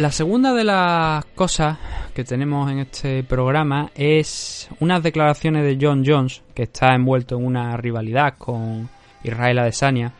La 0.01 0.11
segunda 0.11 0.51
de 0.55 0.63
las 0.63 1.23
cosas 1.35 1.77
que 2.15 2.23
tenemos 2.23 2.71
en 2.71 2.79
este 2.79 3.23
programa 3.23 3.91
es 3.93 4.67
unas 4.79 5.03
declaraciones 5.03 5.63
de 5.63 5.77
John 5.79 6.03
Jones, 6.03 6.41
que 6.55 6.63
está 6.63 6.95
envuelto 6.95 7.37
en 7.37 7.45
una 7.45 7.77
rivalidad 7.77 8.33
con 8.35 8.89
Israel 9.23 9.59
Adesanya. 9.59 10.11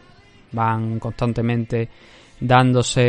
Van 0.51 0.99
constantemente 0.99 1.89
dándose 2.39 3.01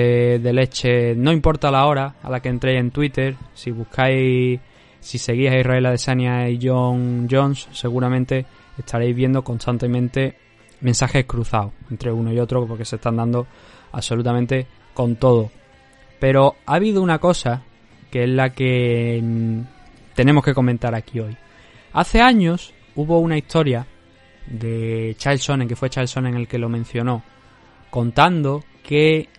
de 0.42 0.52
leche, 0.54 1.14
no 1.14 1.30
importa 1.30 1.70
la 1.70 1.84
hora 1.84 2.14
a 2.22 2.30
la 2.30 2.40
que 2.40 2.48
entréis 2.48 2.80
en 2.80 2.90
Twitter, 2.90 3.36
si 3.52 3.70
buscáis, 3.70 4.58
si 4.98 5.18
seguís 5.18 5.50
a 5.50 5.58
Israel 5.58 5.84
Adesanya 5.84 6.48
y 6.48 6.58
John 6.62 7.28
Jones, 7.30 7.68
seguramente 7.72 8.46
estaréis 8.78 9.14
viendo 9.14 9.44
constantemente 9.44 10.38
mensajes 10.80 11.26
cruzados 11.26 11.74
entre 11.90 12.10
uno 12.10 12.32
y 12.32 12.38
otro 12.38 12.66
porque 12.66 12.86
se 12.86 12.96
están 12.96 13.16
dando 13.16 13.46
absolutamente 13.92 14.66
con 14.94 15.16
todo. 15.16 15.50
Pero 16.22 16.54
ha 16.66 16.74
habido 16.76 17.02
una 17.02 17.18
cosa 17.18 17.64
que 18.12 18.22
es 18.22 18.30
la 18.30 18.50
que 18.50 19.18
mm, 19.20 19.60
tenemos 20.14 20.44
que 20.44 20.54
comentar 20.54 20.94
aquí 20.94 21.18
hoy. 21.18 21.36
Hace 21.92 22.20
años 22.20 22.72
hubo 22.94 23.18
una 23.18 23.36
historia 23.36 23.88
de 24.46 25.16
Charles 25.18 25.42
Sonnen, 25.42 25.66
que 25.66 25.74
fue 25.74 25.90
Charles 25.90 26.12
Sonnen 26.12 26.36
el 26.36 26.46
que 26.46 26.60
lo 26.60 26.68
mencionó, 26.68 27.24
contando 27.90 28.62
que 28.84 29.30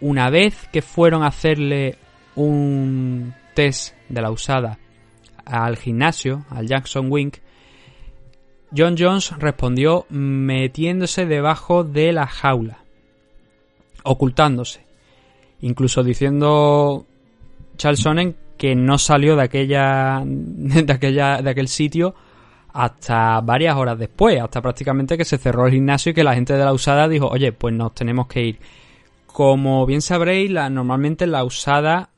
una 0.00 0.30
vez 0.30 0.68
que 0.72 0.80
fueron 0.80 1.24
a 1.24 1.26
hacerle 1.26 1.96
un 2.36 3.34
test 3.54 3.96
de 4.08 4.22
la 4.22 4.30
usada 4.30 4.78
al 5.44 5.76
gimnasio, 5.76 6.44
al 6.50 6.68
Jackson 6.68 7.10
Wink, 7.10 7.38
John 8.76 8.94
Jones 8.96 9.32
respondió 9.40 10.06
metiéndose 10.08 11.26
debajo 11.26 11.82
de 11.82 12.12
la 12.12 12.28
jaula, 12.28 12.84
ocultándose 14.04 14.87
incluso 15.60 16.02
diciendo 16.02 17.06
Charles 17.76 18.00
Sonnen 18.00 18.36
que 18.56 18.74
no 18.74 18.98
salió 18.98 19.36
de 19.36 19.42
aquella 19.42 20.22
de 20.24 20.92
aquella 20.92 21.40
de 21.40 21.50
aquel 21.50 21.68
sitio 21.68 22.14
hasta 22.70 23.40
varias 23.40 23.76
horas 23.76 23.98
después, 23.98 24.40
hasta 24.40 24.60
prácticamente 24.60 25.16
que 25.16 25.24
se 25.24 25.38
cerró 25.38 25.66
el 25.66 25.72
gimnasio 25.72 26.10
y 26.10 26.14
que 26.14 26.22
la 26.22 26.34
gente 26.34 26.52
de 26.52 26.64
la 26.64 26.72
usada 26.72 27.08
dijo, 27.08 27.26
"Oye, 27.26 27.52
pues 27.52 27.74
nos 27.74 27.94
tenemos 27.94 28.28
que 28.28 28.44
ir." 28.44 28.60
Como 29.26 29.86
bien 29.86 30.02
sabréis, 30.02 30.50
la, 30.50 30.68
normalmente 30.70 31.26
la 31.26 31.44
usada 31.44 32.10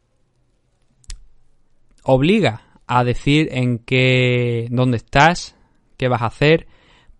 obliga 2.03 2.63
a 2.87 3.05
decir 3.05 3.49
en 3.53 3.79
qué 3.79 4.67
dónde 4.71 4.97
estás, 4.97 5.57
qué 5.97 6.09
vas 6.09 6.23
a 6.23 6.27
hacer 6.27 6.67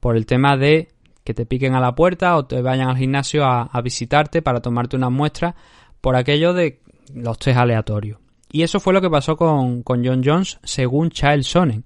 por 0.01 0.17
el 0.17 0.27
tema 0.27 0.57
de 0.57 0.89
que 1.25 1.35
te 1.35 1.47
piquen 1.47 1.75
a 1.75 1.81
la 1.81 1.95
puerta 1.95 2.37
o 2.37 2.45
te 2.47 2.61
vayan 2.61 2.89
al 2.89 2.97
gimnasio 2.97 3.45
a, 3.45 3.63
a 3.63 3.81
visitarte 3.81 4.43
para 4.43 4.61
tomarte 4.61 4.97
unas 4.97 5.13
muestras 5.13 5.55
por 6.01 6.17
aquello 6.17 6.53
de 6.53 6.81
los 7.15 7.39
test 7.39 7.59
aleatorios. 7.59 8.19
Y 8.53 8.63
eso 8.63 8.81
fue 8.81 8.93
lo 8.93 9.01
que 9.01 9.11
pasó 9.11 9.37
con, 9.37 9.83
John 9.85 10.23
Jones 10.25 10.59
según 10.65 11.11
Charles 11.11 11.47
Sonnen. 11.47 11.85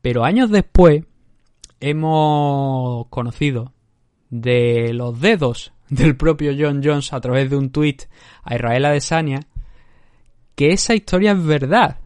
Pero 0.00 0.24
años 0.24 0.50
después 0.50 1.04
hemos 1.80 3.06
conocido 3.08 3.72
de 4.30 4.92
los 4.94 5.20
dedos 5.20 5.72
del 5.88 6.16
propio 6.16 6.52
John 6.58 6.80
Jones 6.82 7.12
a 7.12 7.20
través 7.20 7.50
de 7.50 7.56
un 7.56 7.70
tuit 7.70 8.04
a 8.42 8.54
Israel 8.54 8.86
Adesanya 8.86 9.40
que 10.54 10.72
esa 10.72 10.94
historia 10.94 11.32
es 11.32 11.44
verdad. 11.44 11.98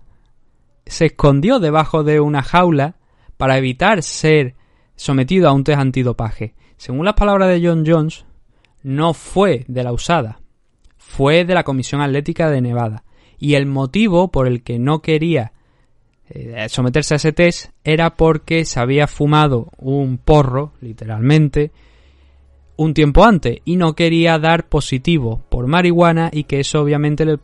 Se 0.85 1.07
escondió 1.07 1.61
debajo 1.61 2.03
de 2.03 2.19
una 2.19 2.43
jaula 2.43 2.97
para 3.37 3.57
evitar 3.57 4.03
ser 4.03 4.57
sometido 4.97 5.49
a 5.49 5.53
un 5.53 5.63
test 5.63 5.79
antidopaje. 5.79 6.55
Según 6.77 7.05
las 7.05 7.15
palabras 7.15 7.49
de 7.49 7.65
John 7.65 7.85
Jones, 7.87 8.25
no 8.83 9.15
fue 9.15 9.65
de 9.69 9.85
la 9.85 9.93
usada, 9.93 10.40
fue 11.11 11.45
de 11.45 11.55
la 11.55 11.65
Comisión 11.65 12.01
Atlética 12.01 12.49
de 12.51 12.61
Nevada. 12.61 13.03
Y 13.37 13.55
el 13.55 13.67
motivo 13.67 14.31
por 14.31 14.47
el 14.47 14.63
que 14.63 14.79
no 14.79 15.01
quería 15.01 15.53
eh, 16.29 16.69
someterse 16.69 17.15
a 17.15 17.17
ese 17.17 17.33
test 17.33 17.71
era 17.83 18.11
porque 18.11 18.65
se 18.65 18.79
había 18.79 19.09
fumado 19.09 19.73
un 19.79 20.19
porro, 20.19 20.73
literalmente, 20.81 21.73
un 22.77 22.95
tiempo 22.95 23.25
antes 23.25 23.59
y 23.65 23.75
no 23.75 23.95
quería 23.95 24.39
dar 24.39 24.69
positivo 24.69 25.43
por 25.49 25.67
marihuana 25.67 26.31
y 26.33 26.45
que 26.45 26.61
eso 26.61 26.81
obviamente 26.81 27.25
le, 27.25 27.39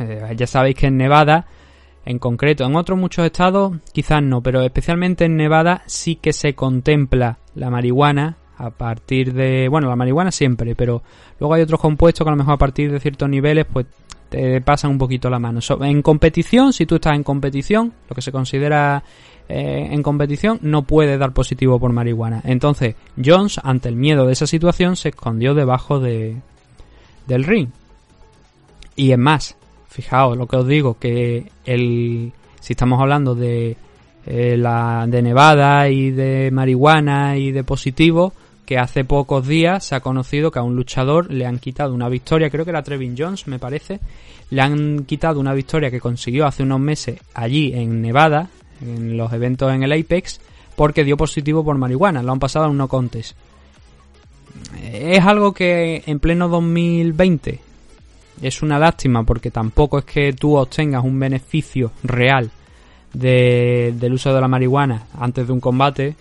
eh, 0.00 0.34
ya 0.34 0.46
sabéis 0.46 0.76
que 0.76 0.86
en 0.86 0.96
Nevada 0.96 1.46
en 2.04 2.18
concreto 2.18 2.64
en 2.64 2.74
otros 2.74 2.98
muchos 2.98 3.24
estados 3.24 3.76
quizás 3.92 4.20
no 4.20 4.42
pero 4.42 4.62
especialmente 4.62 5.26
en 5.26 5.36
Nevada 5.36 5.84
sí 5.86 6.16
que 6.16 6.32
se 6.32 6.54
contempla 6.54 7.38
la 7.54 7.70
marihuana 7.70 8.38
a 8.60 8.70
partir 8.70 9.32
de 9.32 9.68
bueno 9.68 9.88
la 9.88 9.96
marihuana 9.96 10.30
siempre 10.30 10.74
pero 10.74 11.02
luego 11.38 11.54
hay 11.54 11.62
otros 11.62 11.80
compuestos 11.80 12.24
que 12.24 12.28
a 12.28 12.32
lo 12.32 12.36
mejor 12.36 12.54
a 12.54 12.58
partir 12.58 12.92
de 12.92 13.00
ciertos 13.00 13.28
niveles 13.28 13.66
pues 13.72 13.86
te 14.28 14.60
pasan 14.60 14.92
un 14.92 14.98
poquito 14.98 15.28
la 15.28 15.38
mano 15.38 15.60
en 15.80 16.02
competición 16.02 16.72
si 16.72 16.86
tú 16.86 16.96
estás 16.96 17.14
en 17.14 17.22
competición 17.22 17.92
lo 18.08 18.14
que 18.14 18.22
se 18.22 18.32
considera 18.32 19.02
eh, 19.52 19.88
en 19.90 20.04
competición 20.04 20.60
no 20.62 20.82
puede 20.82 21.18
dar 21.18 21.32
positivo 21.32 21.80
por 21.80 21.92
marihuana. 21.92 22.40
Entonces, 22.44 22.94
Jones, 23.22 23.60
ante 23.64 23.88
el 23.88 23.96
miedo 23.96 24.24
de 24.24 24.32
esa 24.32 24.46
situación, 24.46 24.94
se 24.94 25.08
escondió 25.08 25.54
debajo 25.54 25.98
de, 25.98 26.36
del 27.26 27.42
ring. 27.42 27.68
Y 28.94 29.10
es 29.10 29.18
más, 29.18 29.56
fijaos 29.88 30.36
lo 30.36 30.46
que 30.46 30.54
os 30.54 30.68
digo, 30.68 30.98
que 31.00 31.50
el, 31.64 32.32
si 32.60 32.74
estamos 32.74 33.00
hablando 33.00 33.34
de, 33.34 33.76
eh, 34.24 34.56
la, 34.56 35.06
de 35.08 35.20
Nevada 35.20 35.88
y 35.88 36.12
de 36.12 36.50
marihuana 36.52 37.36
y 37.36 37.50
de 37.50 37.64
positivo, 37.64 38.32
que 38.70 38.78
hace 38.78 39.02
pocos 39.02 39.48
días 39.48 39.84
se 39.84 39.96
ha 39.96 40.00
conocido 40.00 40.52
que 40.52 40.60
a 40.60 40.62
un 40.62 40.76
luchador 40.76 41.32
le 41.32 41.44
han 41.44 41.58
quitado 41.58 41.92
una 41.92 42.08
victoria, 42.08 42.50
creo 42.50 42.64
que 42.64 42.70
era 42.70 42.84
Trevin 42.84 43.16
Jones, 43.18 43.48
me 43.48 43.58
parece, 43.58 43.98
le 44.50 44.62
han 44.62 45.06
quitado 45.06 45.40
una 45.40 45.54
victoria 45.54 45.90
que 45.90 45.98
consiguió 45.98 46.46
hace 46.46 46.62
unos 46.62 46.78
meses 46.78 47.18
allí 47.34 47.72
en 47.74 48.00
Nevada, 48.00 48.48
en 48.80 49.16
los 49.16 49.32
eventos 49.32 49.72
en 49.72 49.82
el 49.82 49.92
Apex 49.92 50.40
porque 50.76 51.02
dio 51.02 51.16
positivo 51.16 51.64
por 51.64 51.78
marihuana, 51.78 52.22
lo 52.22 52.30
han 52.30 52.38
pasado 52.38 52.66
a 52.66 52.68
un 52.68 52.76
no 52.76 52.86
contest. 52.86 53.36
Es 54.80 55.26
algo 55.26 55.52
que 55.52 56.04
en 56.06 56.20
pleno 56.20 56.48
2020 56.48 57.58
es 58.40 58.62
una 58.62 58.78
lástima 58.78 59.24
porque 59.24 59.50
tampoco 59.50 59.98
es 59.98 60.04
que 60.04 60.32
tú 60.32 60.56
obtengas 60.56 61.02
un 61.02 61.18
beneficio 61.18 61.90
real 62.04 62.52
de, 63.14 63.96
del 63.98 64.12
uso 64.12 64.32
de 64.32 64.40
la 64.40 64.46
marihuana 64.46 65.06
antes 65.18 65.44
de 65.48 65.52
un 65.52 65.58
combate, 65.58 66.14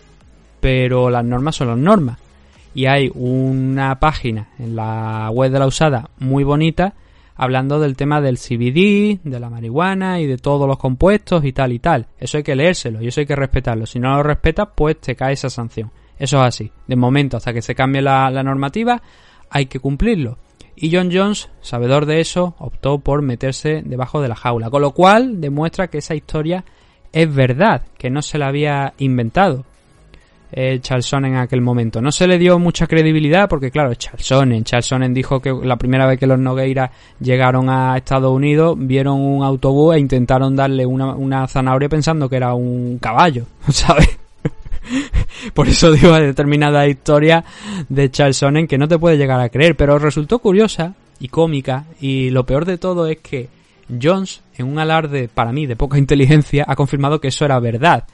pero 0.59 1.11
las 1.11 1.23
normas 1.23 1.55
son 1.55 1.67
las 1.67 1.77
normas. 1.77 2.17
Y 2.73 2.85
hay 2.85 3.11
una 3.13 3.99
página 3.99 4.49
en 4.59 4.75
la 4.75 5.29
web 5.31 5.51
de 5.51 5.59
la 5.59 5.67
usada 5.67 6.09
muy 6.19 6.43
bonita 6.43 6.93
hablando 7.39 7.79
del 7.79 7.95
tema 7.95 8.19
del 8.19 8.37
CBD, 8.37 9.21
de 9.23 9.39
la 9.39 9.49
marihuana 9.49 10.19
y 10.19 10.27
de 10.27 10.37
todos 10.37 10.67
los 10.67 10.77
compuestos 10.77 11.45
y 11.45 11.53
tal 11.53 11.71
y 11.71 11.79
tal. 11.79 12.07
Eso 12.17 12.35
hay 12.35 12.43
que 12.43 12.53
leérselo 12.53 13.01
y 13.01 13.07
eso 13.07 13.21
hay 13.21 13.25
que 13.25 13.35
respetarlo. 13.35 13.85
Si 13.85 13.97
no 13.97 14.13
lo 14.13 14.23
respetas, 14.23 14.67
pues 14.75 14.99
te 14.99 15.15
cae 15.15 15.33
esa 15.33 15.49
sanción. 15.49 15.89
Eso 16.17 16.37
es 16.41 16.43
así. 16.43 16.69
De 16.85 16.97
momento, 16.97 17.37
hasta 17.37 17.53
que 17.53 17.61
se 17.61 17.75
cambie 17.75 18.01
la, 18.01 18.29
la 18.29 18.43
normativa, 18.43 19.01
hay 19.49 19.67
que 19.67 19.79
cumplirlo. 19.79 20.37
Y 20.75 20.93
John 20.93 21.11
Jones, 21.13 21.49
sabedor 21.61 22.05
de 22.05 22.19
eso, 22.19 22.55
optó 22.59 22.99
por 22.99 23.21
meterse 23.21 23.83
debajo 23.85 24.21
de 24.21 24.27
la 24.27 24.35
jaula. 24.35 24.69
Con 24.69 24.81
lo 24.81 24.91
cual 24.91 25.39
demuestra 25.39 25.87
que 25.87 25.99
esa 25.99 26.15
historia 26.15 26.65
es 27.13 27.33
verdad, 27.33 27.83
que 27.97 28.09
no 28.09 28.21
se 28.21 28.37
la 28.37 28.47
había 28.47 28.93
inventado 28.97 29.63
eh, 30.51 30.79
Charlson 30.81 31.25
en 31.25 31.35
aquel 31.35 31.61
momento. 31.61 32.01
No 32.01 32.11
se 32.11 32.27
le 32.27 32.37
dio 32.37 32.57
mucha 32.59 32.87
credibilidad 32.87 33.47
porque, 33.47 33.71
claro, 33.71 33.93
Charlson. 33.95 34.63
Charlson 34.63 35.13
dijo 35.13 35.39
que 35.39 35.53
la 35.63 35.77
primera 35.77 36.07
vez 36.07 36.19
que 36.19 36.27
los 36.27 36.39
Nogueira 36.39 36.91
llegaron 37.19 37.69
a 37.69 37.97
Estados 37.97 38.31
Unidos 38.31 38.75
vieron 38.77 39.19
un 39.19 39.43
autobús 39.43 39.95
e 39.95 39.99
intentaron 39.99 40.55
darle 40.55 40.85
una, 40.85 41.13
una 41.13 41.47
zanahoria 41.47 41.89
pensando 41.89 42.29
que 42.29 42.37
era 42.37 42.53
un 42.53 42.97
caballo, 42.99 43.45
¿sabes? 43.69 44.17
Por 45.53 45.67
eso 45.67 45.91
digo 45.91 46.13
a 46.13 46.19
determinada 46.19 46.87
historia 46.87 47.43
de 47.87 48.09
Charlson 48.09 48.67
que 48.67 48.77
no 48.77 48.87
te 48.87 48.97
puede 48.97 49.17
llegar 49.17 49.39
a 49.39 49.49
creer, 49.49 49.75
pero 49.75 49.99
resultó 49.99 50.39
curiosa 50.39 50.95
y 51.19 51.27
cómica 51.27 51.85
y 51.99 52.29
lo 52.31 52.45
peor 52.45 52.65
de 52.65 52.77
todo 52.77 53.07
es 53.07 53.17
que 53.17 53.49
Jones, 54.01 54.41
en 54.57 54.67
un 54.67 54.79
alarde 54.79 55.27
para 55.27 55.51
mí 55.51 55.65
de 55.65 55.75
poca 55.75 55.97
inteligencia, 55.99 56.65
ha 56.67 56.75
confirmado 56.75 57.19
que 57.19 57.29
eso 57.29 57.45
era 57.45 57.59
verdad. 57.59 58.05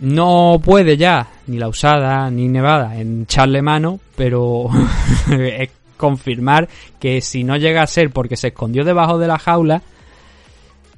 No 0.00 0.60
puede 0.64 0.96
ya 0.96 1.28
ni 1.46 1.58
la 1.58 1.68
usada 1.68 2.30
ni 2.30 2.48
Nevada 2.48 2.98
en 2.98 3.22
echarle 3.22 3.60
mano, 3.60 4.00
pero 4.16 4.68
es 5.30 5.70
confirmar 5.96 6.68
que 6.98 7.20
si 7.20 7.44
no 7.44 7.56
llega 7.56 7.82
a 7.82 7.86
ser 7.86 8.10
porque 8.10 8.36
se 8.36 8.48
escondió 8.48 8.84
debajo 8.84 9.18
de 9.18 9.26
la 9.26 9.38
jaula, 9.38 9.82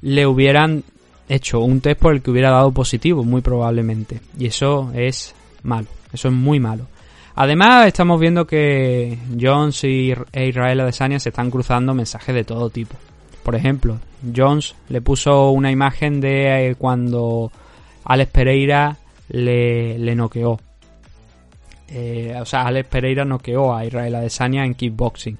le 0.01 0.25
hubieran 0.25 0.83
hecho 1.27 1.59
un 1.59 1.81
test 1.81 1.99
por 1.99 2.13
el 2.13 2.21
que 2.21 2.31
hubiera 2.31 2.51
dado 2.51 2.71
positivo, 2.71 3.23
muy 3.23 3.41
probablemente. 3.41 4.21
Y 4.37 4.47
eso 4.47 4.91
es 4.93 5.35
malo, 5.63 5.87
eso 6.13 6.29
es 6.29 6.33
muy 6.33 6.59
malo. 6.59 6.87
Además, 7.35 7.87
estamos 7.87 8.19
viendo 8.19 8.45
que 8.45 9.17
Jones 9.39 9.83
y 9.83 10.13
e 10.31 10.47
Israel 10.47 10.81
Adesanya 10.81 11.19
se 11.19 11.29
están 11.29 11.49
cruzando 11.49 11.93
mensajes 11.93 12.35
de 12.35 12.43
todo 12.43 12.69
tipo. 12.69 12.95
Por 13.43 13.55
ejemplo, 13.55 13.97
Jones 14.35 14.75
le 14.89 15.01
puso 15.01 15.49
una 15.49 15.71
imagen 15.71 16.21
de 16.21 16.69
eh, 16.69 16.75
cuando 16.75 17.51
Alex 18.05 18.31
Pereira 18.31 18.97
le, 19.29 19.97
le 19.97 20.15
noqueó. 20.15 20.59
Eh, 21.89 22.35
o 22.39 22.45
sea, 22.45 22.63
Alex 22.63 22.89
Pereira 22.89 23.25
noqueó 23.25 23.75
a 23.75 23.85
Israel 23.85 24.15
Adesanya 24.15 24.65
en 24.65 24.73
kickboxing. 24.73 25.37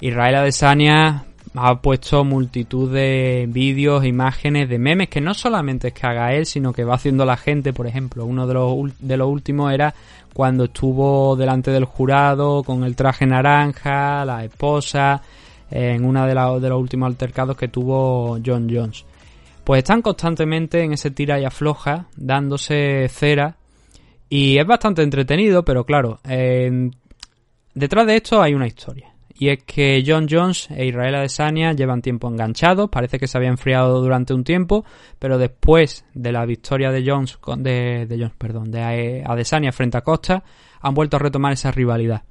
Israel 0.00 0.34
Adesanya 0.36 1.24
ha 1.54 1.80
puesto 1.80 2.24
multitud 2.24 2.92
de 2.92 3.46
vídeos, 3.48 4.04
imágenes, 4.04 4.68
de 4.68 4.78
memes 4.78 5.08
que 5.08 5.20
no 5.20 5.34
solamente 5.34 5.88
es 5.88 5.94
que 5.94 6.06
haga 6.06 6.32
él, 6.32 6.46
sino 6.46 6.72
que 6.72 6.84
va 6.84 6.94
haciendo 6.94 7.24
la 7.24 7.36
gente, 7.36 7.72
por 7.72 7.86
ejemplo. 7.86 8.24
Uno 8.24 8.46
de 8.46 8.54
los, 8.54 8.98
de 8.98 9.16
los 9.16 9.28
últimos 9.28 9.72
era 9.72 9.94
cuando 10.32 10.64
estuvo 10.64 11.36
delante 11.36 11.70
del 11.70 11.84
jurado 11.84 12.62
con 12.62 12.84
el 12.84 12.96
traje 12.96 13.26
naranja, 13.26 14.24
la 14.24 14.44
esposa, 14.44 15.22
en 15.70 16.04
uno 16.04 16.26
de, 16.26 16.34
de 16.60 16.68
los 16.68 16.80
últimos 16.80 17.06
altercados 17.06 17.56
que 17.56 17.68
tuvo 17.68 18.38
John 18.44 18.68
Jones. 18.70 19.04
Pues 19.64 19.78
están 19.78 20.02
constantemente 20.02 20.82
en 20.82 20.92
ese 20.92 21.10
tira 21.10 21.38
y 21.38 21.44
afloja, 21.44 22.06
dándose 22.16 23.08
cera. 23.08 23.56
Y 24.28 24.58
es 24.58 24.66
bastante 24.66 25.02
entretenido, 25.02 25.64
pero 25.64 25.84
claro, 25.84 26.18
detrás 27.74 28.06
de 28.06 28.16
esto 28.16 28.42
hay 28.42 28.54
una 28.54 28.66
historia. 28.66 29.12
Y 29.34 29.48
es 29.48 29.64
que 29.64 30.02
John 30.06 30.26
Jones 30.30 30.70
e 30.70 30.86
Israel 30.86 31.16
Adesanya 31.16 31.72
llevan 31.72 32.00
tiempo 32.00 32.28
enganchados, 32.28 32.90
parece 32.90 33.18
que 33.18 33.26
se 33.26 33.36
había 33.36 33.48
enfriado 33.48 34.00
durante 34.00 34.34
un 34.34 34.44
tiempo, 34.44 34.84
pero 35.18 35.36
después 35.36 36.04
de 36.14 36.32
la 36.32 36.46
victoria 36.46 36.92
de 36.92 37.04
Jones, 37.04 37.38
de, 37.58 38.06
de 38.06 38.16
Jones, 38.16 38.34
perdón, 38.38 38.70
de 38.70 39.24
Adesanya 39.26 39.72
frente 39.72 39.98
a 39.98 40.02
Costa, 40.02 40.44
han 40.80 40.94
vuelto 40.94 41.16
a 41.16 41.20
retomar 41.20 41.52
esa 41.52 41.70
rivalidad. 41.70 42.22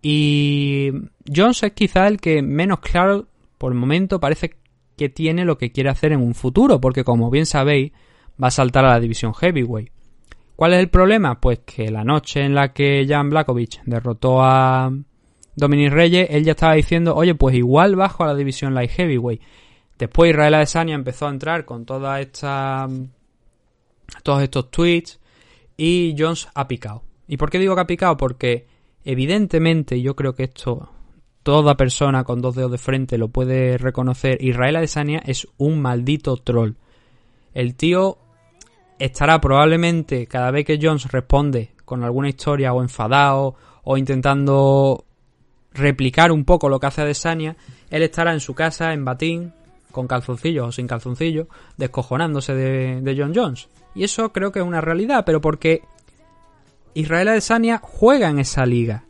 Y 0.00 0.90
Jones 1.32 1.62
es 1.62 1.72
quizá 1.72 2.08
el 2.08 2.20
que 2.20 2.42
menos 2.42 2.80
claro 2.80 3.26
por 3.58 3.72
el 3.72 3.78
momento 3.78 4.18
parece 4.18 4.54
que 5.02 5.08
tiene 5.08 5.44
lo 5.44 5.58
que 5.58 5.72
quiere 5.72 5.90
hacer 5.90 6.12
en 6.12 6.20
un 6.20 6.32
futuro, 6.32 6.80
porque 6.80 7.02
como 7.02 7.28
bien 7.28 7.44
sabéis, 7.44 7.90
va 8.40 8.46
a 8.46 8.50
saltar 8.52 8.84
a 8.84 8.90
la 8.90 9.00
división 9.00 9.34
heavyweight. 9.34 9.90
¿Cuál 10.54 10.74
es 10.74 10.78
el 10.78 10.90
problema? 10.90 11.40
Pues 11.40 11.58
que 11.66 11.90
la 11.90 12.04
noche 12.04 12.44
en 12.44 12.54
la 12.54 12.72
que 12.72 13.04
Jan 13.08 13.28
Blakovic 13.28 13.82
derrotó 13.84 14.44
a 14.44 14.92
Dominic 15.56 15.92
Reyes, 15.92 16.28
él 16.30 16.44
ya 16.44 16.52
estaba 16.52 16.74
diciendo, 16.74 17.16
oye, 17.16 17.34
pues 17.34 17.56
igual 17.56 17.96
bajo 17.96 18.22
a 18.22 18.28
la 18.28 18.36
división 18.36 18.74
light 18.74 18.92
heavyweight. 18.92 19.42
Después 19.98 20.30
Israel 20.30 20.54
Adesanya 20.54 20.94
empezó 20.94 21.26
a 21.26 21.30
entrar 21.30 21.64
con 21.64 21.84
toda 21.84 22.20
esta 22.20 22.88
todos 24.22 24.40
estos 24.40 24.70
tweets 24.70 25.18
y 25.76 26.14
Jones 26.16 26.48
ha 26.54 26.68
picado. 26.68 27.02
¿Y 27.26 27.38
por 27.38 27.50
qué 27.50 27.58
digo 27.58 27.74
que 27.74 27.80
ha 27.80 27.86
picado? 27.88 28.16
Porque 28.16 28.68
evidentemente 29.04 30.00
yo 30.00 30.14
creo 30.14 30.36
que 30.36 30.44
esto 30.44 30.90
toda 31.42 31.76
persona 31.76 32.24
con 32.24 32.40
dos 32.40 32.54
dedos 32.54 32.72
de 32.72 32.78
frente 32.78 33.18
lo 33.18 33.28
puede 33.28 33.78
reconocer. 33.78 34.42
Israel 34.42 34.76
Adesanya 34.76 35.22
es 35.24 35.48
un 35.58 35.80
maldito 35.80 36.36
troll. 36.36 36.74
El 37.54 37.74
tío 37.74 38.18
estará 38.98 39.40
probablemente 39.40 40.26
cada 40.26 40.50
vez 40.50 40.64
que 40.64 40.78
Jones 40.80 41.10
responde 41.10 41.72
con 41.84 42.04
alguna 42.04 42.28
historia 42.28 42.72
o 42.72 42.82
enfadado 42.82 43.54
o 43.84 43.96
intentando 43.96 45.04
replicar 45.74 46.32
un 46.32 46.44
poco 46.44 46.68
lo 46.68 46.78
que 46.78 46.86
hace 46.86 47.02
Adesanya, 47.02 47.56
él 47.90 48.02
estará 48.02 48.32
en 48.32 48.40
su 48.40 48.54
casa 48.54 48.92
en 48.92 49.04
batín, 49.04 49.52
con 49.90 50.06
calzoncillos 50.06 50.68
o 50.68 50.72
sin 50.72 50.86
calzoncillos, 50.86 51.48
descojonándose 51.76 52.54
de, 52.54 53.00
de 53.00 53.16
John 53.16 53.32
Jones. 53.34 53.68
Y 53.94 54.04
eso 54.04 54.32
creo 54.32 54.52
que 54.52 54.60
es 54.60 54.64
una 54.64 54.80
realidad, 54.80 55.24
pero 55.26 55.40
porque 55.40 55.82
Israel 56.94 57.28
Adesanya 57.28 57.78
juega 57.82 58.30
en 58.30 58.38
esa 58.38 58.64
liga. 58.64 59.04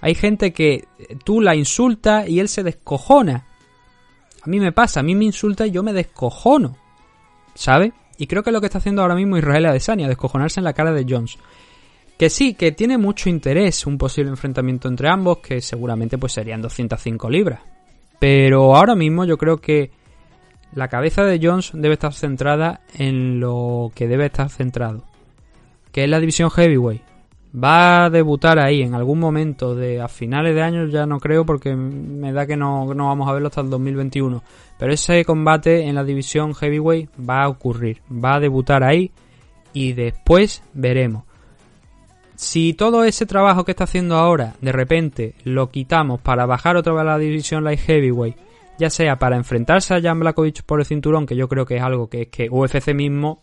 Hay 0.00 0.14
gente 0.14 0.52
que 0.52 0.86
tú 1.24 1.40
la 1.40 1.56
insultas 1.56 2.28
y 2.28 2.40
él 2.40 2.48
se 2.48 2.62
descojona. 2.62 3.46
A 4.42 4.46
mí 4.48 4.60
me 4.60 4.72
pasa, 4.72 5.00
a 5.00 5.02
mí 5.02 5.14
me 5.14 5.24
insulta 5.24 5.66
y 5.66 5.70
yo 5.70 5.82
me 5.82 5.92
descojono. 5.92 6.76
¿Sabe? 7.54 7.92
Y 8.18 8.26
creo 8.26 8.42
que 8.42 8.50
es 8.50 8.54
lo 8.54 8.60
que 8.60 8.66
está 8.66 8.78
haciendo 8.78 9.02
ahora 9.02 9.14
mismo 9.14 9.36
Israel 9.36 9.66
Adesanya, 9.66 10.08
descojonarse 10.08 10.60
en 10.60 10.64
la 10.64 10.72
cara 10.72 10.92
de 10.92 11.06
Jones. 11.08 11.38
Que 12.16 12.30
sí, 12.30 12.54
que 12.54 12.72
tiene 12.72 12.98
mucho 12.98 13.28
interés 13.28 13.86
un 13.86 13.96
posible 13.96 14.30
enfrentamiento 14.30 14.88
entre 14.88 15.08
ambos, 15.08 15.38
que 15.38 15.60
seguramente 15.60 16.18
pues 16.18 16.32
serían 16.32 16.62
205 16.62 17.30
libras. 17.30 17.60
Pero 18.18 18.74
ahora 18.76 18.96
mismo 18.96 19.24
yo 19.24 19.38
creo 19.38 19.58
que 19.58 19.92
la 20.72 20.88
cabeza 20.88 21.24
de 21.24 21.38
Jones 21.40 21.70
debe 21.74 21.94
estar 21.94 22.12
centrada 22.12 22.80
en 22.94 23.40
lo 23.40 23.92
que 23.94 24.08
debe 24.08 24.26
estar 24.26 24.50
centrado, 24.50 25.04
que 25.92 26.04
es 26.04 26.10
la 26.10 26.20
división 26.20 26.50
heavyweight. 26.50 27.07
Va 27.54 28.04
a 28.04 28.10
debutar 28.10 28.58
ahí 28.58 28.82
en 28.82 28.94
algún 28.94 29.18
momento 29.18 29.74
de 29.74 30.00
a 30.00 30.08
finales 30.08 30.54
de 30.54 30.62
año, 30.62 30.86
ya 30.86 31.06
no 31.06 31.18
creo 31.18 31.46
porque 31.46 31.74
me 31.74 32.32
da 32.32 32.46
que 32.46 32.56
no, 32.56 32.92
no 32.92 33.06
vamos 33.06 33.28
a 33.28 33.32
verlo 33.32 33.48
hasta 33.48 33.62
el 33.62 33.70
2021. 33.70 34.42
Pero 34.78 34.92
ese 34.92 35.24
combate 35.24 35.86
en 35.86 35.94
la 35.94 36.04
división 36.04 36.54
heavyweight 36.54 37.10
va 37.18 37.44
a 37.44 37.48
ocurrir, 37.48 38.02
va 38.12 38.34
a 38.34 38.40
debutar 38.40 38.84
ahí 38.84 39.10
y 39.72 39.94
después 39.94 40.62
veremos. 40.74 41.24
Si 42.36 42.74
todo 42.74 43.02
ese 43.02 43.26
trabajo 43.26 43.64
que 43.64 43.72
está 43.72 43.84
haciendo 43.84 44.16
ahora, 44.16 44.54
de 44.60 44.70
repente 44.70 45.34
lo 45.42 45.70
quitamos 45.70 46.20
para 46.20 46.46
bajar 46.46 46.76
otra 46.76 46.92
vez 46.92 47.00
a 47.00 47.04
la 47.04 47.18
división 47.18 47.64
light 47.64 47.80
heavyweight, 47.80 48.36
ya 48.78 48.90
sea 48.90 49.18
para 49.18 49.36
enfrentarse 49.36 49.94
a 49.94 50.00
Jan 50.00 50.20
Blakovic 50.20 50.62
por 50.62 50.78
el 50.78 50.86
cinturón, 50.86 51.26
que 51.26 51.34
yo 51.34 51.48
creo 51.48 51.66
que 51.66 51.76
es 51.76 51.82
algo 51.82 52.08
que 52.08 52.22
es 52.22 52.28
que 52.28 52.48
UFC 52.48 52.94
mismo 52.94 53.40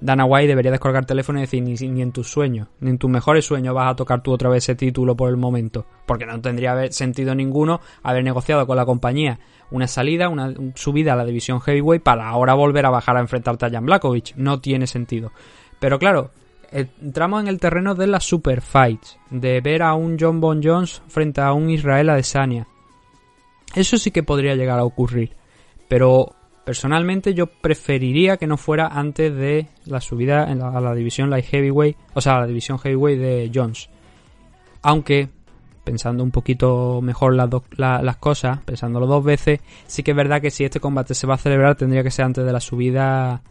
Dana 0.00 0.24
White 0.26 0.48
debería 0.48 0.70
descolgar 0.70 1.02
el 1.02 1.06
teléfono 1.06 1.38
y 1.38 1.42
decir 1.42 1.62
ni, 1.62 2.02
en 2.02 2.12
tus 2.12 2.28
sueños, 2.28 2.68
ni 2.80 2.90
en 2.90 2.98
tus 2.98 3.10
mejores 3.10 3.44
sueños 3.46 3.74
vas 3.74 3.90
a 3.90 3.96
tocar 3.96 4.22
tú 4.22 4.32
otra 4.32 4.50
vez 4.50 4.64
ese 4.64 4.74
título 4.74 5.16
por 5.16 5.30
el 5.30 5.36
momento, 5.36 5.86
porque 6.06 6.26
no 6.26 6.40
tendría 6.40 6.90
sentido 6.92 7.34
ninguno 7.34 7.80
haber 8.02 8.22
negociado 8.22 8.66
con 8.66 8.76
la 8.76 8.84
compañía 8.84 9.38
una 9.70 9.88
salida, 9.88 10.28
una 10.28 10.54
subida 10.74 11.14
a 11.14 11.16
la 11.16 11.24
división 11.24 11.60
heavyweight 11.60 12.02
para 12.02 12.28
ahora 12.28 12.54
volver 12.54 12.86
a 12.86 12.90
bajar 12.90 13.16
a 13.16 13.20
enfrentarte 13.20 13.66
a 13.66 13.70
Jan 13.70 13.86
Blakovic, 13.86 14.34
no 14.36 14.60
tiene 14.60 14.86
sentido. 14.86 15.32
Pero 15.80 15.98
claro, 15.98 16.30
entramos 16.70 17.42
en 17.42 17.48
el 17.48 17.58
terreno 17.58 17.94
de 17.94 18.06
las 18.06 18.24
super 18.24 18.60
fights, 18.60 19.18
de 19.30 19.60
ver 19.60 19.82
a 19.82 19.94
un 19.94 20.16
John 20.20 20.40
Bon 20.40 20.60
Jones 20.62 21.02
frente 21.08 21.40
a 21.40 21.52
un 21.52 21.70
Israel 21.70 22.10
Adesanya. 22.10 22.68
Eso 23.74 23.98
sí 23.98 24.10
que 24.10 24.22
podría 24.22 24.54
llegar 24.54 24.78
a 24.78 24.84
ocurrir, 24.84 25.32
pero 25.88 26.34
Personalmente 26.66 27.32
yo 27.32 27.46
preferiría 27.46 28.38
que 28.38 28.48
no 28.48 28.56
fuera 28.56 28.88
antes 28.88 29.32
de 29.32 29.68
la 29.84 30.00
subida 30.00 30.42
a 30.42 30.80
la 30.80 30.94
división 30.96 31.30
light 31.30 31.44
heavyweight, 31.44 31.96
o 32.12 32.20
sea, 32.20 32.38
a 32.38 32.40
la 32.40 32.46
división 32.48 32.80
heavyweight 32.80 33.20
de 33.20 33.52
Jones. 33.54 33.88
Aunque, 34.82 35.28
pensando 35.84 36.24
un 36.24 36.32
poquito 36.32 37.00
mejor 37.02 37.36
las, 37.36 37.48
las 37.78 38.16
cosas, 38.16 38.58
pensándolo 38.64 39.06
dos 39.06 39.22
veces, 39.22 39.60
sí 39.86 40.02
que 40.02 40.10
es 40.10 40.16
verdad 40.16 40.42
que 40.42 40.50
si 40.50 40.64
este 40.64 40.80
combate 40.80 41.14
se 41.14 41.28
va 41.28 41.34
a 41.34 41.38
celebrar 41.38 41.76
tendría 41.76 42.02
que 42.02 42.10
ser 42.10 42.24
antes 42.24 42.44
de 42.44 42.52
la 42.52 42.58
subida 42.58 43.44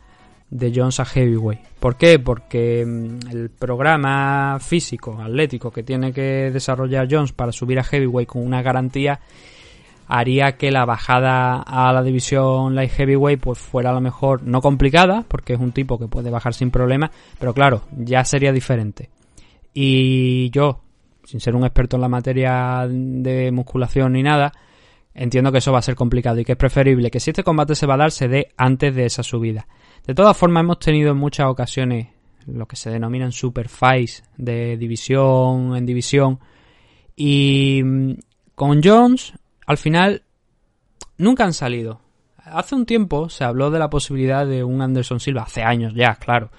de 0.49 0.73
Jones 0.75 0.99
a 0.99 1.05
Heavyweight. 1.05 1.61
¿Por 1.79 1.95
qué? 1.95 2.19
Porque 2.19 2.85
mm, 2.85 3.29
el 3.31 3.49
programa 3.49 4.57
físico, 4.59 5.21
atlético 5.21 5.71
que 5.71 5.83
tiene 5.83 6.11
que 6.11 6.51
desarrollar 6.51 7.07
Jones 7.09 7.31
para 7.31 7.53
subir 7.53 7.79
a 7.79 7.83
Heavyweight 7.85 8.27
con 8.27 8.45
una 8.45 8.61
garantía 8.61 9.21
haría 10.07 10.57
que 10.57 10.71
la 10.71 10.85
bajada 10.85 11.61
a 11.61 11.91
la 11.93 12.03
división 12.03 12.75
light 12.75 12.91
heavyweight 12.91 13.39
pues 13.39 13.59
fuera 13.59 13.89
a 13.89 13.93
lo 13.93 14.01
mejor 14.01 14.43
no 14.43 14.61
complicada, 14.61 15.25
porque 15.27 15.53
es 15.53 15.59
un 15.59 15.71
tipo 15.71 15.97
que 15.97 16.07
puede 16.07 16.29
bajar 16.29 16.53
sin 16.53 16.71
problema, 16.71 17.11
pero 17.39 17.53
claro, 17.53 17.83
ya 17.91 18.23
sería 18.23 18.51
diferente. 18.51 19.09
Y 19.73 20.49
yo, 20.51 20.81
sin 21.23 21.39
ser 21.39 21.55
un 21.55 21.65
experto 21.65 21.97
en 21.97 22.01
la 22.01 22.09
materia 22.09 22.85
de 22.87 23.51
musculación 23.51 24.13
ni 24.13 24.23
nada, 24.23 24.51
entiendo 25.13 25.51
que 25.51 25.57
eso 25.57 25.71
va 25.71 25.79
a 25.79 25.83
ser 25.83 25.95
complicado 25.95 26.39
y 26.39 26.45
que 26.45 26.53
es 26.53 26.57
preferible 26.57 27.09
que 27.09 27.19
si 27.19 27.31
este 27.31 27.43
combate 27.43 27.75
se 27.75 27.87
va 27.87 27.95
a 27.95 27.97
dar 27.97 28.11
se 28.11 28.27
dé 28.27 28.49
antes 28.57 28.93
de 28.93 29.05
esa 29.05 29.23
subida. 29.23 29.67
De 30.05 30.13
todas 30.13 30.37
formas, 30.37 30.61
hemos 30.61 30.79
tenido 30.79 31.11
en 31.11 31.17
muchas 31.17 31.47
ocasiones 31.47 32.07
lo 32.45 32.67
que 32.67 32.75
se 32.75 32.91
denominan 32.91 33.31
super 33.31 33.69
fights 33.69 34.23
de 34.37 34.77
división 34.77 35.75
en 35.75 35.85
división 35.85 36.39
y 37.15 37.81
mm, 37.83 38.11
con 38.53 38.81
Jones 38.83 39.33
al 39.65 39.77
final 39.77 40.23
nunca 41.17 41.43
han 41.43 41.53
salido. 41.53 42.01
Hace 42.37 42.75
un 42.75 42.85
tiempo 42.85 43.29
se 43.29 43.43
habló 43.43 43.71
de 43.71 43.79
la 43.79 43.89
posibilidad 43.89 44.45
de 44.45 44.63
un 44.63 44.81
Anderson 44.81 45.19
Silva, 45.19 45.43
hace 45.43 45.63
años 45.63 45.93
ya, 45.95 46.15
claro, 46.15 46.51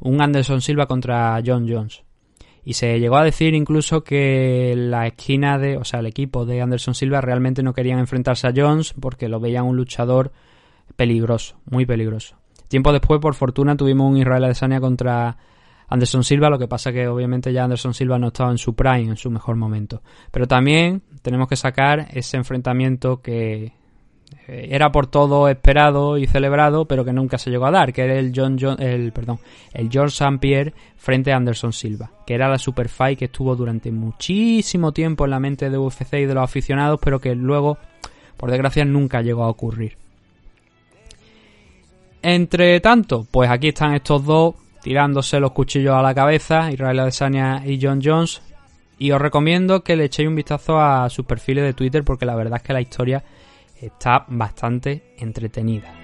un 0.00 0.20
Anderson 0.20 0.60
Silva 0.60 0.86
contra 0.86 1.40
John 1.44 1.66
Jones. 1.68 2.02
Y 2.64 2.74
se 2.74 2.98
llegó 2.98 3.16
a 3.16 3.24
decir 3.24 3.54
incluso 3.54 4.04
que 4.04 4.74
la 4.76 5.06
esquina 5.06 5.58
de, 5.58 5.78
o 5.78 5.84
sea, 5.84 6.00
el 6.00 6.06
equipo 6.06 6.44
de 6.44 6.60
Anderson 6.60 6.94
Silva 6.94 7.20
realmente 7.20 7.62
no 7.62 7.72
querían 7.72 7.98
enfrentarse 7.98 8.46
a 8.46 8.52
Jones 8.54 8.94
porque 9.00 9.28
lo 9.28 9.40
veían 9.40 9.64
un 9.64 9.76
luchador 9.76 10.32
peligroso, 10.96 11.56
muy 11.64 11.86
peligroso. 11.86 12.36
Tiempo 12.68 12.92
después, 12.92 13.20
por 13.20 13.34
fortuna, 13.34 13.76
tuvimos 13.76 14.10
un 14.10 14.18
Israel 14.18 14.44
Adesanya 14.44 14.80
contra 14.80 15.38
Anderson 15.88 16.22
Silva, 16.22 16.50
lo 16.50 16.58
que 16.58 16.68
pasa 16.68 16.92
que 16.92 17.08
obviamente 17.08 17.52
ya 17.52 17.64
Anderson 17.64 17.94
Silva 17.94 18.18
no 18.18 18.26
estaba 18.28 18.50
en 18.50 18.58
su 18.58 18.74
prime, 18.74 19.10
en 19.10 19.16
su 19.16 19.30
mejor 19.30 19.56
momento. 19.56 20.02
Pero 20.30 20.46
también 20.46 21.02
tenemos 21.22 21.48
que 21.48 21.56
sacar 21.56 22.08
ese 22.12 22.36
enfrentamiento 22.36 23.20
que 23.20 23.72
eh, 24.46 24.68
era 24.70 24.90
por 24.90 25.06
todo 25.06 25.48
esperado 25.48 26.18
y 26.18 26.26
celebrado, 26.26 26.86
pero 26.86 27.04
que 27.04 27.12
nunca 27.12 27.38
se 27.38 27.50
llegó 27.50 27.66
a 27.66 27.70
dar, 27.70 27.92
que 27.92 28.02
era 28.02 28.14
el 28.18 28.32
John, 28.34 28.58
el 28.78 29.12
perdón, 29.12 29.38
el 29.72 29.90
George 29.90 30.14
St. 30.14 30.38
Pierre 30.38 30.74
frente 30.96 31.32
a 31.32 31.36
Anderson 31.36 31.72
Silva, 31.72 32.10
que 32.26 32.34
era 32.34 32.48
la 32.48 32.58
super 32.58 32.88
fight 32.88 33.18
que 33.18 33.26
estuvo 33.26 33.54
durante 33.56 33.90
muchísimo 33.90 34.92
tiempo 34.92 35.24
en 35.24 35.30
la 35.30 35.40
mente 35.40 35.70
de 35.70 35.78
UFC 35.78 36.14
y 36.14 36.26
de 36.26 36.34
los 36.34 36.44
aficionados, 36.44 37.00
pero 37.02 37.20
que 37.20 37.34
luego, 37.34 37.78
por 38.36 38.50
desgracia, 38.50 38.84
nunca 38.84 39.22
llegó 39.22 39.44
a 39.44 39.48
ocurrir. 39.48 39.96
Entre 42.20 42.80
tanto, 42.80 43.26
pues 43.30 43.48
aquí 43.48 43.68
están 43.68 43.94
estos 43.94 44.24
dos 44.24 44.54
tirándose 44.82 45.38
los 45.40 45.52
cuchillos 45.52 45.94
a 45.94 46.02
la 46.02 46.14
cabeza, 46.14 46.70
Israel 46.72 47.00
Adesanya 47.00 47.62
y 47.64 47.78
John 47.80 48.00
Jones. 48.02 48.42
Y 48.98 49.12
os 49.12 49.20
recomiendo 49.20 49.82
que 49.82 49.96
le 49.96 50.04
echéis 50.04 50.28
un 50.28 50.34
vistazo 50.34 50.80
a 50.80 51.08
sus 51.08 51.24
perfiles 51.24 51.64
de 51.64 51.72
Twitter 51.72 52.04
porque 52.04 52.26
la 52.26 52.34
verdad 52.34 52.56
es 52.56 52.62
que 52.62 52.72
la 52.72 52.80
historia 52.80 53.22
está 53.80 54.24
bastante 54.28 55.14
entretenida. 55.18 55.94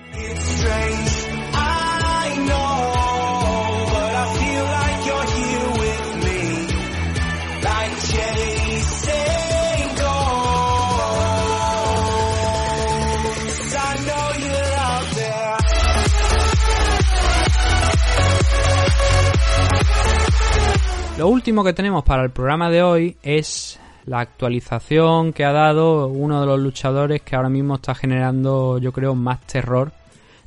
Lo 21.16 21.29
último 21.29 21.62
que 21.62 21.72
tenemos 21.72 22.03
para 22.03 22.24
el 22.24 22.31
programa 22.31 22.70
de 22.70 22.83
hoy 22.83 23.16
es 23.22 23.79
la 24.05 24.18
actualización 24.18 25.33
que 25.33 25.44
ha 25.44 25.53
dado 25.53 26.09
uno 26.09 26.40
de 26.40 26.46
los 26.46 26.59
luchadores 26.59 27.22
que 27.22 27.37
ahora 27.37 27.48
mismo 27.48 27.77
está 27.77 27.94
generando, 27.94 28.79
yo 28.79 28.90
creo, 28.92 29.14
más 29.14 29.40
terror 29.42 29.92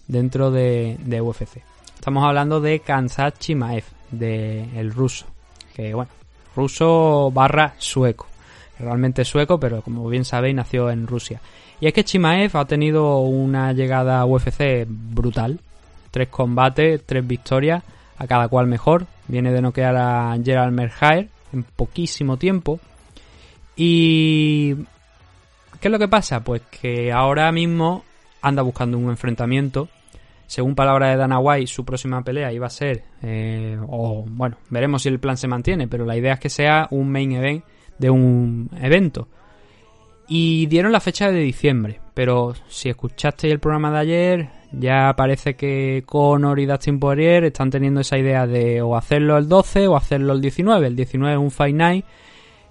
dentro 0.09 0.51
de, 0.51 0.97
UFC. 1.21 1.61
Estamos 1.95 2.25
hablando 2.25 2.59
de 2.59 2.81
Kansat 2.81 3.37
Chimaev, 3.39 3.85
de 4.11 4.65
el 4.77 4.91
ruso, 4.91 5.25
que 5.73 5.93
bueno, 5.93 6.11
ruso 6.53 7.31
barra 7.31 7.73
sueco, 7.77 8.27
realmente 8.77 9.23
sueco, 9.23 9.57
pero 9.61 9.81
como 9.81 10.09
bien 10.09 10.25
sabéis 10.25 10.55
nació 10.55 10.89
en 10.89 11.07
Rusia. 11.07 11.39
Y 11.79 11.87
es 11.87 11.93
que 11.93 12.03
Chimaev 12.03 12.57
ha 12.57 12.65
tenido 12.65 13.19
una 13.19 13.71
llegada 13.71 14.19
a 14.19 14.25
UFC 14.25 14.85
brutal, 14.85 15.61
tres 16.11 16.27
combates, 16.27 17.03
tres 17.05 17.25
victorias, 17.25 17.83
a 18.17 18.27
cada 18.27 18.47
cual 18.47 18.67
mejor. 18.67 19.07
Viene 19.27 19.51
de 19.51 19.61
noquear 19.61 19.95
a 19.95 20.37
Gerald 20.43 20.73
Merhaer 20.73 21.29
en 21.53 21.63
poquísimo 21.63 22.37
tiempo. 22.37 22.79
Y... 23.75 24.75
¿Qué 25.79 25.89
es 25.89 25.91
lo 25.91 25.99
que 25.99 26.07
pasa? 26.07 26.43
Pues 26.43 26.63
que 26.63 27.11
ahora 27.11 27.51
mismo 27.51 28.03
anda 28.41 28.63
buscando 28.63 28.97
un 28.97 29.09
enfrentamiento. 29.09 29.89
Según 30.47 30.75
palabras 30.75 31.11
de 31.11 31.17
Dana 31.17 31.39
White, 31.39 31.67
su 31.67 31.85
próxima 31.85 32.23
pelea 32.23 32.53
iba 32.53 32.67
a 32.67 32.71
ser, 32.71 33.03
eh, 33.21 33.77
o 33.87 34.23
bueno, 34.25 34.57
veremos 34.69 35.01
si 35.01 35.09
el 35.09 35.19
plan 35.19 35.35
se 35.35 35.47
mantiene, 35.47 35.89
pero 35.89 36.05
la 36.05 36.15
idea 36.15 36.33
es 36.33 36.39
que 36.39 36.49
sea 36.49 36.87
un 36.91 37.11
main 37.11 37.33
event 37.33 37.65
de 37.97 38.09
un 38.09 38.69
evento. 38.81 39.27
Y 40.29 40.65
dieron 40.67 40.91
la 40.91 41.01
fecha 41.01 41.29
de 41.29 41.39
diciembre, 41.39 41.99
pero 42.13 42.53
si 42.69 42.89
escuchasteis 42.89 43.53
el 43.53 43.59
programa 43.59 43.91
de 43.91 43.99
ayer, 43.99 44.49
ya 44.71 45.13
parece 45.15 45.55
que 45.55 46.03
Conor 46.05 46.59
y 46.59 46.65
Dustin 46.65 46.99
Poirier 46.99 47.45
están 47.45 47.69
teniendo 47.69 48.01
esa 48.01 48.17
idea 48.17 48.45
de 48.45 48.81
o 48.81 48.95
hacerlo 48.95 49.37
el 49.37 49.47
12 49.47 49.87
o 49.87 49.95
hacerlo 49.95 50.33
el 50.33 50.41
19. 50.41 50.87
El 50.87 50.95
19 50.95 51.33
es 51.35 51.39
un 51.39 51.51
Fight 51.51 51.75
Night. 51.75 52.05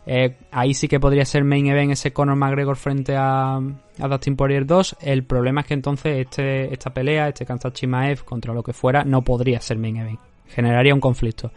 Eh, 0.09 0.37
ahí 0.53 0.73
sí 0.73 0.87
que 0.87 1.01
podría 1.01 1.25
ser 1.25 1.43
main 1.43 1.67
event 1.67 1.93
ese 1.93 2.13
Conor 2.13 2.37
McGregor 2.37 2.77
frente 2.77 3.17
a, 3.17 3.57
a 3.57 4.09
Dustin 4.09 4.37
Poirier 4.37 4.67
2. 4.67 4.99
El 5.01 5.25
problema 5.25 5.63
es 5.63 5.67
que 5.67 5.75
entonces 5.75 6.19
este, 6.19 6.73
esta 6.73 6.91
pelea, 6.91 7.29
este 7.29 7.45
Kansas 7.45 7.73
Chimaev 7.73 8.25
contra 8.25 8.55
lo 8.55 8.63
que 8.63 8.73
fuera, 8.73 9.03
no 9.05 9.23
podría 9.23 9.61
ser 9.61 9.79
main 9.79 9.97
event. 9.97 10.21
Generaría 10.49 10.95
un 10.95 11.01
conflicto. 11.01 11.51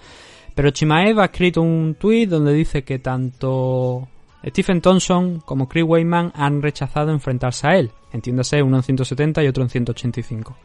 Pero 0.56 0.71
Chimaev 0.71 1.19
ha 1.19 1.25
escrito 1.25 1.62
un 1.62 1.95
tweet 1.95 2.28
donde 2.28 2.54
dice 2.54 2.84
que 2.84 2.99
tanto 2.99 4.08
Stephen 4.45 4.82
Thompson 4.82 5.41
como 5.41 5.67
Chris 5.67 5.84
Weidman 5.86 6.32
han 6.36 6.62
rechazado 6.62 7.12
enfrentarse 7.12 7.67
a 7.67 7.75
él, 7.75 7.91
entiéndase 8.13 8.62
uno 8.63 8.78
en 8.78 8.84
170 8.84 9.43
y 9.43 9.47
otro 9.47 9.63
en 9.63 9.69
185. 9.69 10.56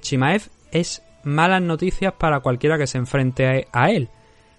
Chimaev 0.00 0.42
es 0.72 1.02
malas 1.24 1.62
noticias 1.62 2.12
para 2.14 2.40
cualquiera 2.40 2.76
que 2.76 2.86
se 2.86 2.98
enfrente 2.98 3.68
a 3.72 3.90
él, 3.90 4.08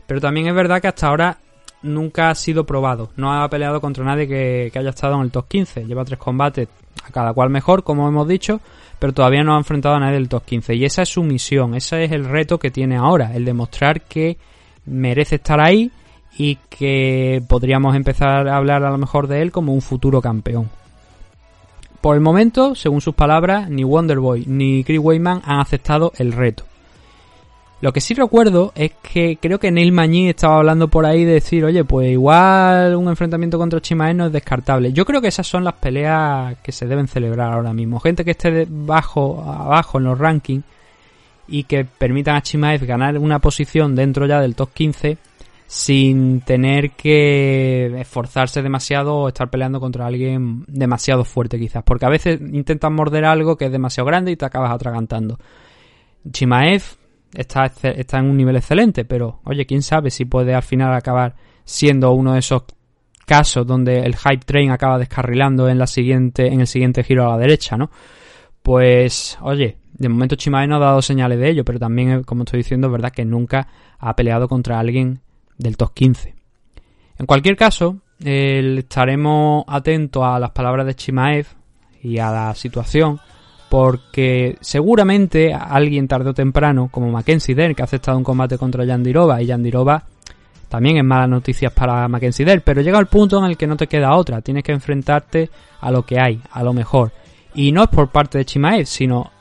pero 0.07 0.21
también 0.21 0.47
es 0.47 0.55
verdad 0.55 0.81
que 0.81 0.87
hasta 0.87 1.07
ahora 1.07 1.37
nunca 1.81 2.29
ha 2.29 2.35
sido 2.35 2.65
probado, 2.65 3.11
no 3.17 3.33
ha 3.33 3.49
peleado 3.49 3.81
contra 3.81 4.05
nadie 4.05 4.27
que, 4.27 4.71
haya 4.73 4.91
estado 4.91 5.15
en 5.15 5.21
el 5.21 5.31
top 5.31 5.47
15, 5.49 5.85
lleva 5.85 6.05
tres 6.05 6.17
combates, 6.17 6.69
a 7.03 7.11
cada 7.11 7.33
cual 7.33 7.49
mejor, 7.49 7.83
como 7.83 8.07
hemos 8.07 8.27
dicho, 8.27 8.61
pero 8.97 9.13
todavía 9.13 9.43
no 9.43 9.55
ha 9.55 9.57
enfrentado 9.57 9.95
a 9.95 9.99
nadie 9.99 10.13
del 10.13 10.29
top 10.29 10.45
15 10.45 10.75
y 10.75 10.85
esa 10.85 11.01
es 11.01 11.09
su 11.09 11.23
misión, 11.23 11.75
ese 11.75 12.05
es 12.05 12.13
el 12.13 12.23
reto 12.23 12.57
que 12.57 12.71
tiene 12.71 12.95
ahora, 12.95 13.35
el 13.35 13.43
demostrar 13.43 14.01
que 14.03 14.37
merece 14.85 15.35
estar 15.35 15.59
ahí 15.59 15.91
y 16.37 16.57
que 16.69 17.41
podríamos 17.47 17.95
empezar 17.95 18.47
a 18.47 18.57
hablar 18.57 18.83
a 18.83 18.91
lo 18.91 18.97
mejor 18.97 19.27
de 19.27 19.41
él 19.41 19.51
como 19.51 19.73
un 19.73 19.81
futuro 19.81 20.21
campeón. 20.21 20.69
Por 22.01 22.15
el 22.15 22.21
momento, 22.21 22.75
según 22.75 23.01
sus 23.01 23.15
palabras, 23.15 23.69
ni 23.69 23.83
Wonderboy 23.83 24.45
ni 24.47 24.83
Chris 24.83 24.99
Wayman 24.99 25.41
han 25.45 25.59
aceptado 25.59 26.11
el 26.17 26.33
reto. 26.33 26.65
Lo 27.83 27.91
que 27.91 27.99
sí 27.99 28.13
recuerdo 28.13 28.71
es 28.75 28.91
que 29.01 29.37
creo 29.41 29.59
que 29.59 29.69
Neil 29.69 29.91
Mañí 29.91 30.29
estaba 30.29 30.57
hablando 30.57 30.87
por 30.87 31.05
ahí 31.05 31.25
de 31.25 31.33
decir, 31.33 31.65
oye, 31.65 31.83
pues 31.83 32.11
igual 32.11 32.95
un 32.95 33.09
enfrentamiento 33.09 33.57
contra 33.57 33.81
Chimaev 33.81 34.15
no 34.15 34.25
es 34.27 34.31
descartable. 34.31 34.93
Yo 34.93 35.05
creo 35.05 35.21
que 35.21 35.27
esas 35.27 35.47
son 35.47 35.65
las 35.65 35.73
peleas 35.73 36.55
que 36.63 36.71
se 36.71 36.87
deben 36.87 37.09
celebrar 37.09 37.51
ahora 37.51 37.73
mismo. 37.73 37.99
Gente 37.99 38.23
que 38.23 38.31
esté 38.31 38.65
bajo, 38.69 39.43
abajo 39.45 39.97
en 39.97 40.05
los 40.05 40.17
rankings 40.17 40.63
y 41.47 41.65
que 41.65 41.83
permitan 41.83 42.37
a 42.37 42.41
Chimaev 42.41 42.85
ganar 42.85 43.17
una 43.17 43.39
posición 43.39 43.95
dentro 43.95 44.27
ya 44.27 44.39
del 44.39 44.55
top 44.55 44.69
15 44.73 45.17
sin 45.67 46.41
tener 46.41 46.91
que 46.91 47.99
esforzarse 47.99 48.61
demasiado 48.61 49.15
o 49.15 49.27
estar 49.27 49.49
peleando 49.49 49.79
contra 49.79 50.05
alguien 50.05 50.65
demasiado 50.67 51.23
fuerte 51.23 51.59
quizás, 51.59 51.83
porque 51.83 52.05
a 52.05 52.09
veces 52.09 52.39
intentas 52.41 52.91
morder 52.91 53.25
algo 53.25 53.57
que 53.57 53.65
es 53.65 53.71
demasiado 53.71 54.07
grande 54.07 54.31
y 54.31 54.35
te 54.35 54.45
acabas 54.45 54.71
atragantando. 54.71 55.39
Chimaev 56.31 56.83
está, 57.33 57.65
está 57.65 58.19
en 58.19 58.25
un 58.25 58.37
nivel 58.37 58.55
excelente, 58.55 59.05
pero 59.05 59.39
oye, 59.45 59.65
quién 59.65 59.81
sabe 59.81 60.11
si 60.11 60.25
puede 60.25 60.53
al 60.53 60.63
final 60.63 60.93
acabar 60.93 61.35
siendo 61.65 62.11
uno 62.11 62.33
de 62.33 62.39
esos 62.39 62.63
casos 63.25 63.65
donde 63.65 63.99
el 63.99 64.15
hype 64.15 64.45
train 64.45 64.71
acaba 64.71 64.99
descarrilando 64.99 65.69
en 65.69 65.77
la 65.77 65.87
siguiente 65.87 66.47
en 66.47 66.59
el 66.59 66.67
siguiente 66.67 67.03
giro 67.03 67.25
a 67.25 67.29
la 67.29 67.37
derecha, 67.37 67.77
¿no? 67.77 67.89
Pues, 68.61 69.37
oye, 69.41 69.77
de 69.91 70.09
momento 70.09 70.35
Chimaev 70.35 70.69
no 70.69 70.77
ha 70.77 70.79
dado 70.79 71.01
señales 71.01 71.39
de 71.39 71.49
ello, 71.49 71.65
pero 71.65 71.79
también, 71.79 72.23
como 72.23 72.43
estoy 72.43 72.59
diciendo, 72.59 72.87
es 72.87 72.93
verdad 72.93 73.11
que 73.11 73.25
nunca 73.25 73.67
ha 73.99 74.15
peleado 74.15 74.47
contra 74.47 74.79
alguien 74.79 75.21
del 75.57 75.77
top 75.77 75.93
15. 75.93 76.35
En 77.19 77.25
cualquier 77.25 77.55
caso, 77.55 77.97
estaremos 78.19 79.63
atentos 79.67 80.23
a 80.23 80.39
las 80.39 80.51
palabras 80.51 80.85
de 80.85 80.95
Chimaev 80.95 81.47
y 82.01 82.17
a 82.19 82.31
la 82.31 82.55
situación, 82.55 83.19
porque 83.69 84.57
seguramente 84.61 85.53
alguien 85.53 86.07
tarde 86.07 86.29
o 86.29 86.33
temprano, 86.33 86.89
como 86.91 87.11
Mackenzie 87.11 87.55
Dern, 87.55 87.75
que 87.75 87.81
ha 87.81 87.85
aceptado 87.85 88.17
un 88.17 88.23
combate 88.23 88.57
contra 88.57 88.85
Yandirova, 88.85 89.41
y 89.41 89.47
Yandirova 89.47 90.03
también 90.69 90.97
es 90.97 91.03
malas 91.03 91.29
noticias 91.29 91.71
para 91.71 92.07
Mackenzie 92.07 92.45
Dell, 92.45 92.61
pero 92.61 92.81
llega 92.81 92.97
el 92.97 93.05
punto 93.05 93.37
en 93.37 93.45
el 93.45 93.57
que 93.57 93.67
no 93.67 93.77
te 93.77 93.87
queda 93.87 94.15
otra, 94.15 94.41
tienes 94.41 94.63
que 94.63 94.71
enfrentarte 94.71 95.49
a 95.79 95.91
lo 95.91 96.03
que 96.03 96.19
hay, 96.19 96.41
a 96.51 96.63
lo 96.63 96.73
mejor. 96.73 97.11
Y 97.53 97.71
no 97.71 97.83
es 97.83 97.89
por 97.89 98.09
parte 98.09 98.39
de 98.39 98.45
Chimaev, 98.45 98.87
sino 98.87 99.31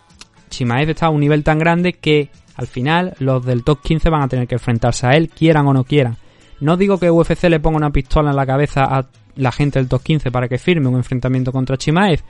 Chimaev 0.50 0.90
está 0.90 1.06
a 1.06 1.10
un 1.10 1.20
nivel 1.20 1.42
tan 1.42 1.58
grande 1.58 1.94
que 1.94 2.28
al 2.56 2.66
final 2.66 3.14
los 3.18 3.44
del 3.44 3.64
top 3.64 3.80
15 3.82 4.10
van 4.10 4.22
a 4.22 4.28
tener 4.28 4.46
que 4.46 4.56
enfrentarse 4.56 5.06
a 5.06 5.12
él, 5.12 5.28
quieran 5.28 5.66
o 5.66 5.72
no 5.72 5.84
quieran. 5.84 6.16
No 6.60 6.76
digo 6.76 6.98
que 6.98 7.10
UFC 7.10 7.44
le 7.44 7.60
ponga 7.60 7.78
una 7.78 7.90
pistola 7.90 8.30
en 8.30 8.36
la 8.36 8.46
cabeza 8.46 8.84
a 8.84 9.06
la 9.36 9.52
gente 9.52 9.78
del 9.78 9.88
top 9.88 10.02
15 10.02 10.30
para 10.30 10.48
que 10.48 10.58
firme 10.58 10.88
un 10.88 10.96
enfrentamiento 10.96 11.52
contra 11.52 11.76
Chimaev, 11.76 12.20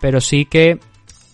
pero 0.00 0.20
sí 0.20 0.46
que 0.46 0.78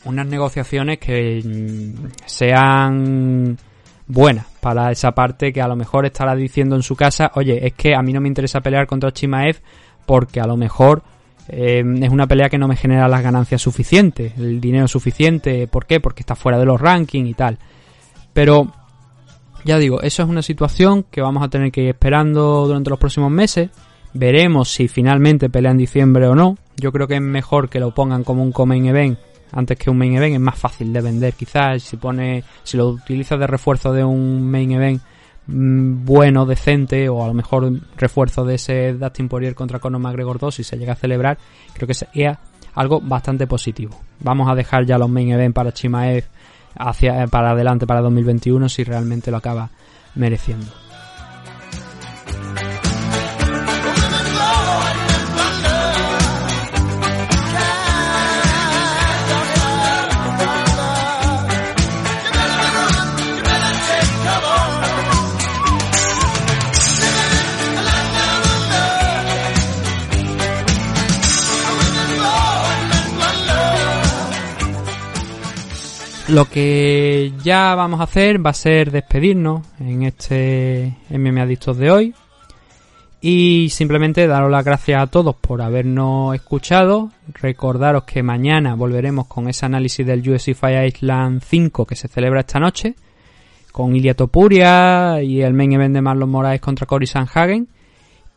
unas 0.05 0.27
negociaciones 0.27 0.99
que 0.99 1.43
mm, 1.45 2.07
sean 2.27 3.59
buenas 4.07 4.47
para 4.61 4.91
esa 4.91 5.13
parte 5.13 5.53
que 5.53 5.61
a 5.61 5.69
lo 5.69 5.77
mejor 5.77 6.07
estará 6.07 6.35
diciendo 6.35 6.77
en 6.77 6.83
su 6.83 6.97
casa, 6.97 7.31
oye, 7.35 7.67
es 7.67 7.75
que 7.75 7.95
a 7.95 8.03
mí 8.03 8.13
no 8.13 8.21
me 8.21 8.29
interesa 8.29 8.61
pelear 8.61 8.87
contra 8.87 9.13
Chimaev 9.13 9.61
porque 10.07 10.41
a 10.41 10.47
lo 10.47 10.57
mejor 10.57 11.03
eh, 11.49 11.83
es 12.03 12.11
una 12.11 12.27
pelea 12.27 12.49
que 12.49 12.59
no 12.59 12.69
me 12.69 12.77
genera 12.77 13.09
las 13.09 13.23
ganancias 13.23 13.63
suficientes, 13.63 14.33
el 14.39 14.61
dinero 14.61 14.89
suficiente, 14.89 15.67
¿por 15.67 15.87
qué? 15.87 16.01
Porque 16.01 16.23
está 16.23 16.35
fuera 16.35 16.59
de 16.59 16.65
los 16.65 16.81
rankings 16.81 17.29
y 17.29 17.35
tal. 17.35 17.59
Pero 18.39 18.69
ya 19.65 19.79
digo, 19.79 20.01
eso 20.01 20.23
es 20.23 20.29
una 20.29 20.43
situación 20.43 21.03
que 21.11 21.21
vamos 21.21 21.43
a 21.43 21.49
tener 21.49 21.73
que 21.73 21.83
ir 21.83 21.89
esperando 21.89 22.69
durante 22.69 22.89
los 22.89 22.99
próximos 23.01 23.33
meses. 23.33 23.69
Veremos 24.15 24.73
si 24.73 24.87
finalmente 24.87 25.51
pelea 25.51 25.73
en 25.73 25.79
diciembre 25.79 26.29
o 26.29 26.37
no. 26.37 26.57
Yo 26.77 26.93
creo 26.93 27.09
que 27.09 27.17
es 27.17 27.21
mejor 27.21 27.69
que 27.69 27.81
lo 27.81 27.93
pongan 27.93 28.23
como 28.23 28.45
un 28.45 28.55
main 28.69 28.87
event 28.87 29.19
antes 29.51 29.77
que 29.77 29.91
un 29.91 29.99
main 29.99 30.15
event. 30.15 30.37
Es 30.37 30.41
más 30.41 30.57
fácil 30.57 30.93
de 30.93 31.01
vender 31.01 31.33
quizás. 31.33 31.83
Si 31.83 31.97
pone, 31.97 32.45
si 32.63 32.77
lo 32.77 32.91
utilizas 32.91 33.41
de 33.41 33.49
refuerzo 33.49 33.93
de 33.93 34.05
un 34.05 34.49
main 34.49 34.71
event 34.71 35.03
mm, 35.49 36.05
bueno, 36.05 36.47
decente, 36.47 37.09
o 37.09 37.25
a 37.25 37.27
lo 37.27 37.35
mejor 37.35 37.73
refuerzo 37.97 38.45
de 38.45 38.55
ese 38.55 38.93
Dustin 38.93 39.29
Poirier 39.29 39.57
contra 39.57 39.81
Conor 39.81 40.01
McGregor 40.01 40.39
2 40.39 40.55
si 40.55 40.63
se 40.63 40.79
llega 40.79 40.93
a 40.93 40.97
celebrar, 40.97 41.39
creo 41.73 41.89
que 41.89 41.95
sería 41.95 42.39
algo 42.77 43.01
bastante 43.01 43.49
positivo. 43.49 44.01
Vamos 44.21 44.49
a 44.49 44.55
dejar 44.55 44.87
ya 44.87 44.97
los 44.97 45.11
main 45.11 45.33
event 45.33 45.57
para 45.57 45.73
Chimaev 45.73 46.38
hacia 46.79 47.27
para 47.27 47.51
adelante 47.51 47.87
para 47.87 48.01
2021 48.01 48.69
si 48.69 48.85
realmente 48.85 49.31
lo 49.31 49.37
acaba 49.37 49.71
mereciendo. 50.15 50.88
Lo 76.29 76.45
que 76.45 77.33
ya 77.43 77.75
vamos 77.75 78.01
a 78.01 78.03
hacer 78.03 78.45
va 78.45 78.51
a 78.51 78.55
ser 78.55 78.91
despedirnos 78.91 79.63
en 79.81 80.03
este 80.03 80.95
MM 81.09 81.41
Adictos 81.41 81.79
de 81.79 81.91
hoy. 81.91 82.15
Y 83.23 83.71
simplemente 83.71 84.27
daros 84.27 84.51
las 84.51 84.63
gracias 84.63 85.03
a 85.03 85.07
todos 85.07 85.35
por 85.37 85.63
habernos 85.63 86.35
escuchado. 86.35 87.11
Recordaros 87.33 88.05
que 88.05 88.23
mañana 88.23 88.75
volveremos 88.75 89.27
con 89.27 89.49
ese 89.49 89.65
análisis 89.65 90.07
del 90.07 90.21
UFC 90.21 90.55
Fire 90.55 90.87
Island 90.87 91.43
5 91.43 91.87
que 91.87 91.97
se 91.97 92.09
celebra 92.09 92.41
esta 92.41 92.61
noche. 92.61 92.95
Con 93.73 93.97
Ilia 93.97 94.13
Topuria 94.13 95.23
y 95.23 95.41
el 95.41 95.55
main 95.55 95.73
event 95.73 95.95
de 95.95 96.03
Marlon 96.03 96.29
Moraes 96.29 96.61
contra 96.61 96.87
Cory 96.87 97.07
Sanhagen. 97.07 97.69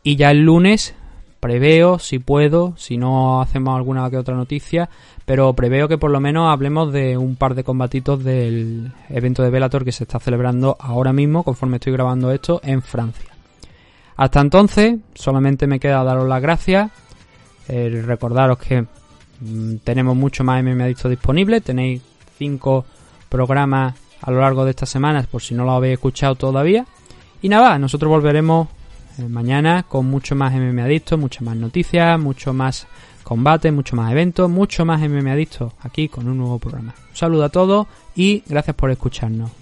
Y 0.02 0.16
ya 0.16 0.30
el 0.30 0.40
lunes 0.40 0.94
preveo, 1.42 1.98
si 1.98 2.20
puedo, 2.20 2.72
si 2.76 2.96
no 2.96 3.42
hacemos 3.42 3.74
alguna 3.74 4.08
que 4.08 4.16
otra 4.16 4.36
noticia, 4.36 4.88
pero 5.24 5.52
preveo 5.54 5.88
que 5.88 5.98
por 5.98 6.12
lo 6.12 6.20
menos 6.20 6.52
hablemos 6.52 6.92
de 6.92 7.18
un 7.18 7.34
par 7.34 7.56
de 7.56 7.64
combatitos 7.64 8.22
del 8.22 8.92
evento 9.08 9.42
de 9.42 9.50
Bellator 9.50 9.84
que 9.84 9.90
se 9.90 10.04
está 10.04 10.20
celebrando 10.20 10.76
ahora 10.78 11.12
mismo, 11.12 11.42
conforme 11.42 11.78
estoy 11.78 11.94
grabando 11.94 12.30
esto, 12.30 12.60
en 12.62 12.80
Francia. 12.80 13.28
Hasta 14.16 14.40
entonces, 14.40 15.00
solamente 15.14 15.66
me 15.66 15.80
queda 15.80 16.04
daros 16.04 16.28
las 16.28 16.40
gracias, 16.40 16.92
recordaros 17.66 18.58
que 18.58 18.82
mm, 19.40 19.78
tenemos 19.82 20.14
mucho 20.14 20.44
más 20.44 20.62
MMA 20.62 20.84
Adicto 20.84 21.08
disponible, 21.08 21.60
tenéis 21.60 22.02
cinco 22.38 22.84
programas 23.28 23.96
a 24.20 24.30
lo 24.30 24.42
largo 24.42 24.64
de 24.64 24.70
estas 24.70 24.90
semanas 24.90 25.26
por 25.26 25.42
si 25.42 25.56
no 25.56 25.64
lo 25.64 25.72
habéis 25.72 25.94
escuchado 25.94 26.36
todavía. 26.36 26.86
Y 27.40 27.48
nada, 27.48 27.80
nosotros 27.80 28.08
volveremos 28.10 28.68
eh, 29.18 29.28
mañana 29.28 29.84
con 29.84 30.06
mucho 30.06 30.34
más 30.34 30.52
MMA 30.52 30.84
Adicto, 30.84 31.18
muchas 31.18 31.42
más 31.42 31.56
noticias, 31.56 32.18
mucho 32.18 32.52
más 32.52 32.86
combate, 33.22 33.72
mucho 33.72 33.96
más 33.96 34.10
eventos, 34.12 34.50
mucho 34.50 34.84
más 34.84 35.00
MMA 35.00 35.32
Adicto 35.32 35.72
aquí 35.80 36.08
con 36.08 36.28
un 36.28 36.38
nuevo 36.38 36.58
programa. 36.58 36.94
Un 37.10 37.16
saludo 37.16 37.44
a 37.44 37.48
todos 37.48 37.86
y 38.14 38.42
gracias 38.46 38.76
por 38.76 38.90
escucharnos. 38.90 39.61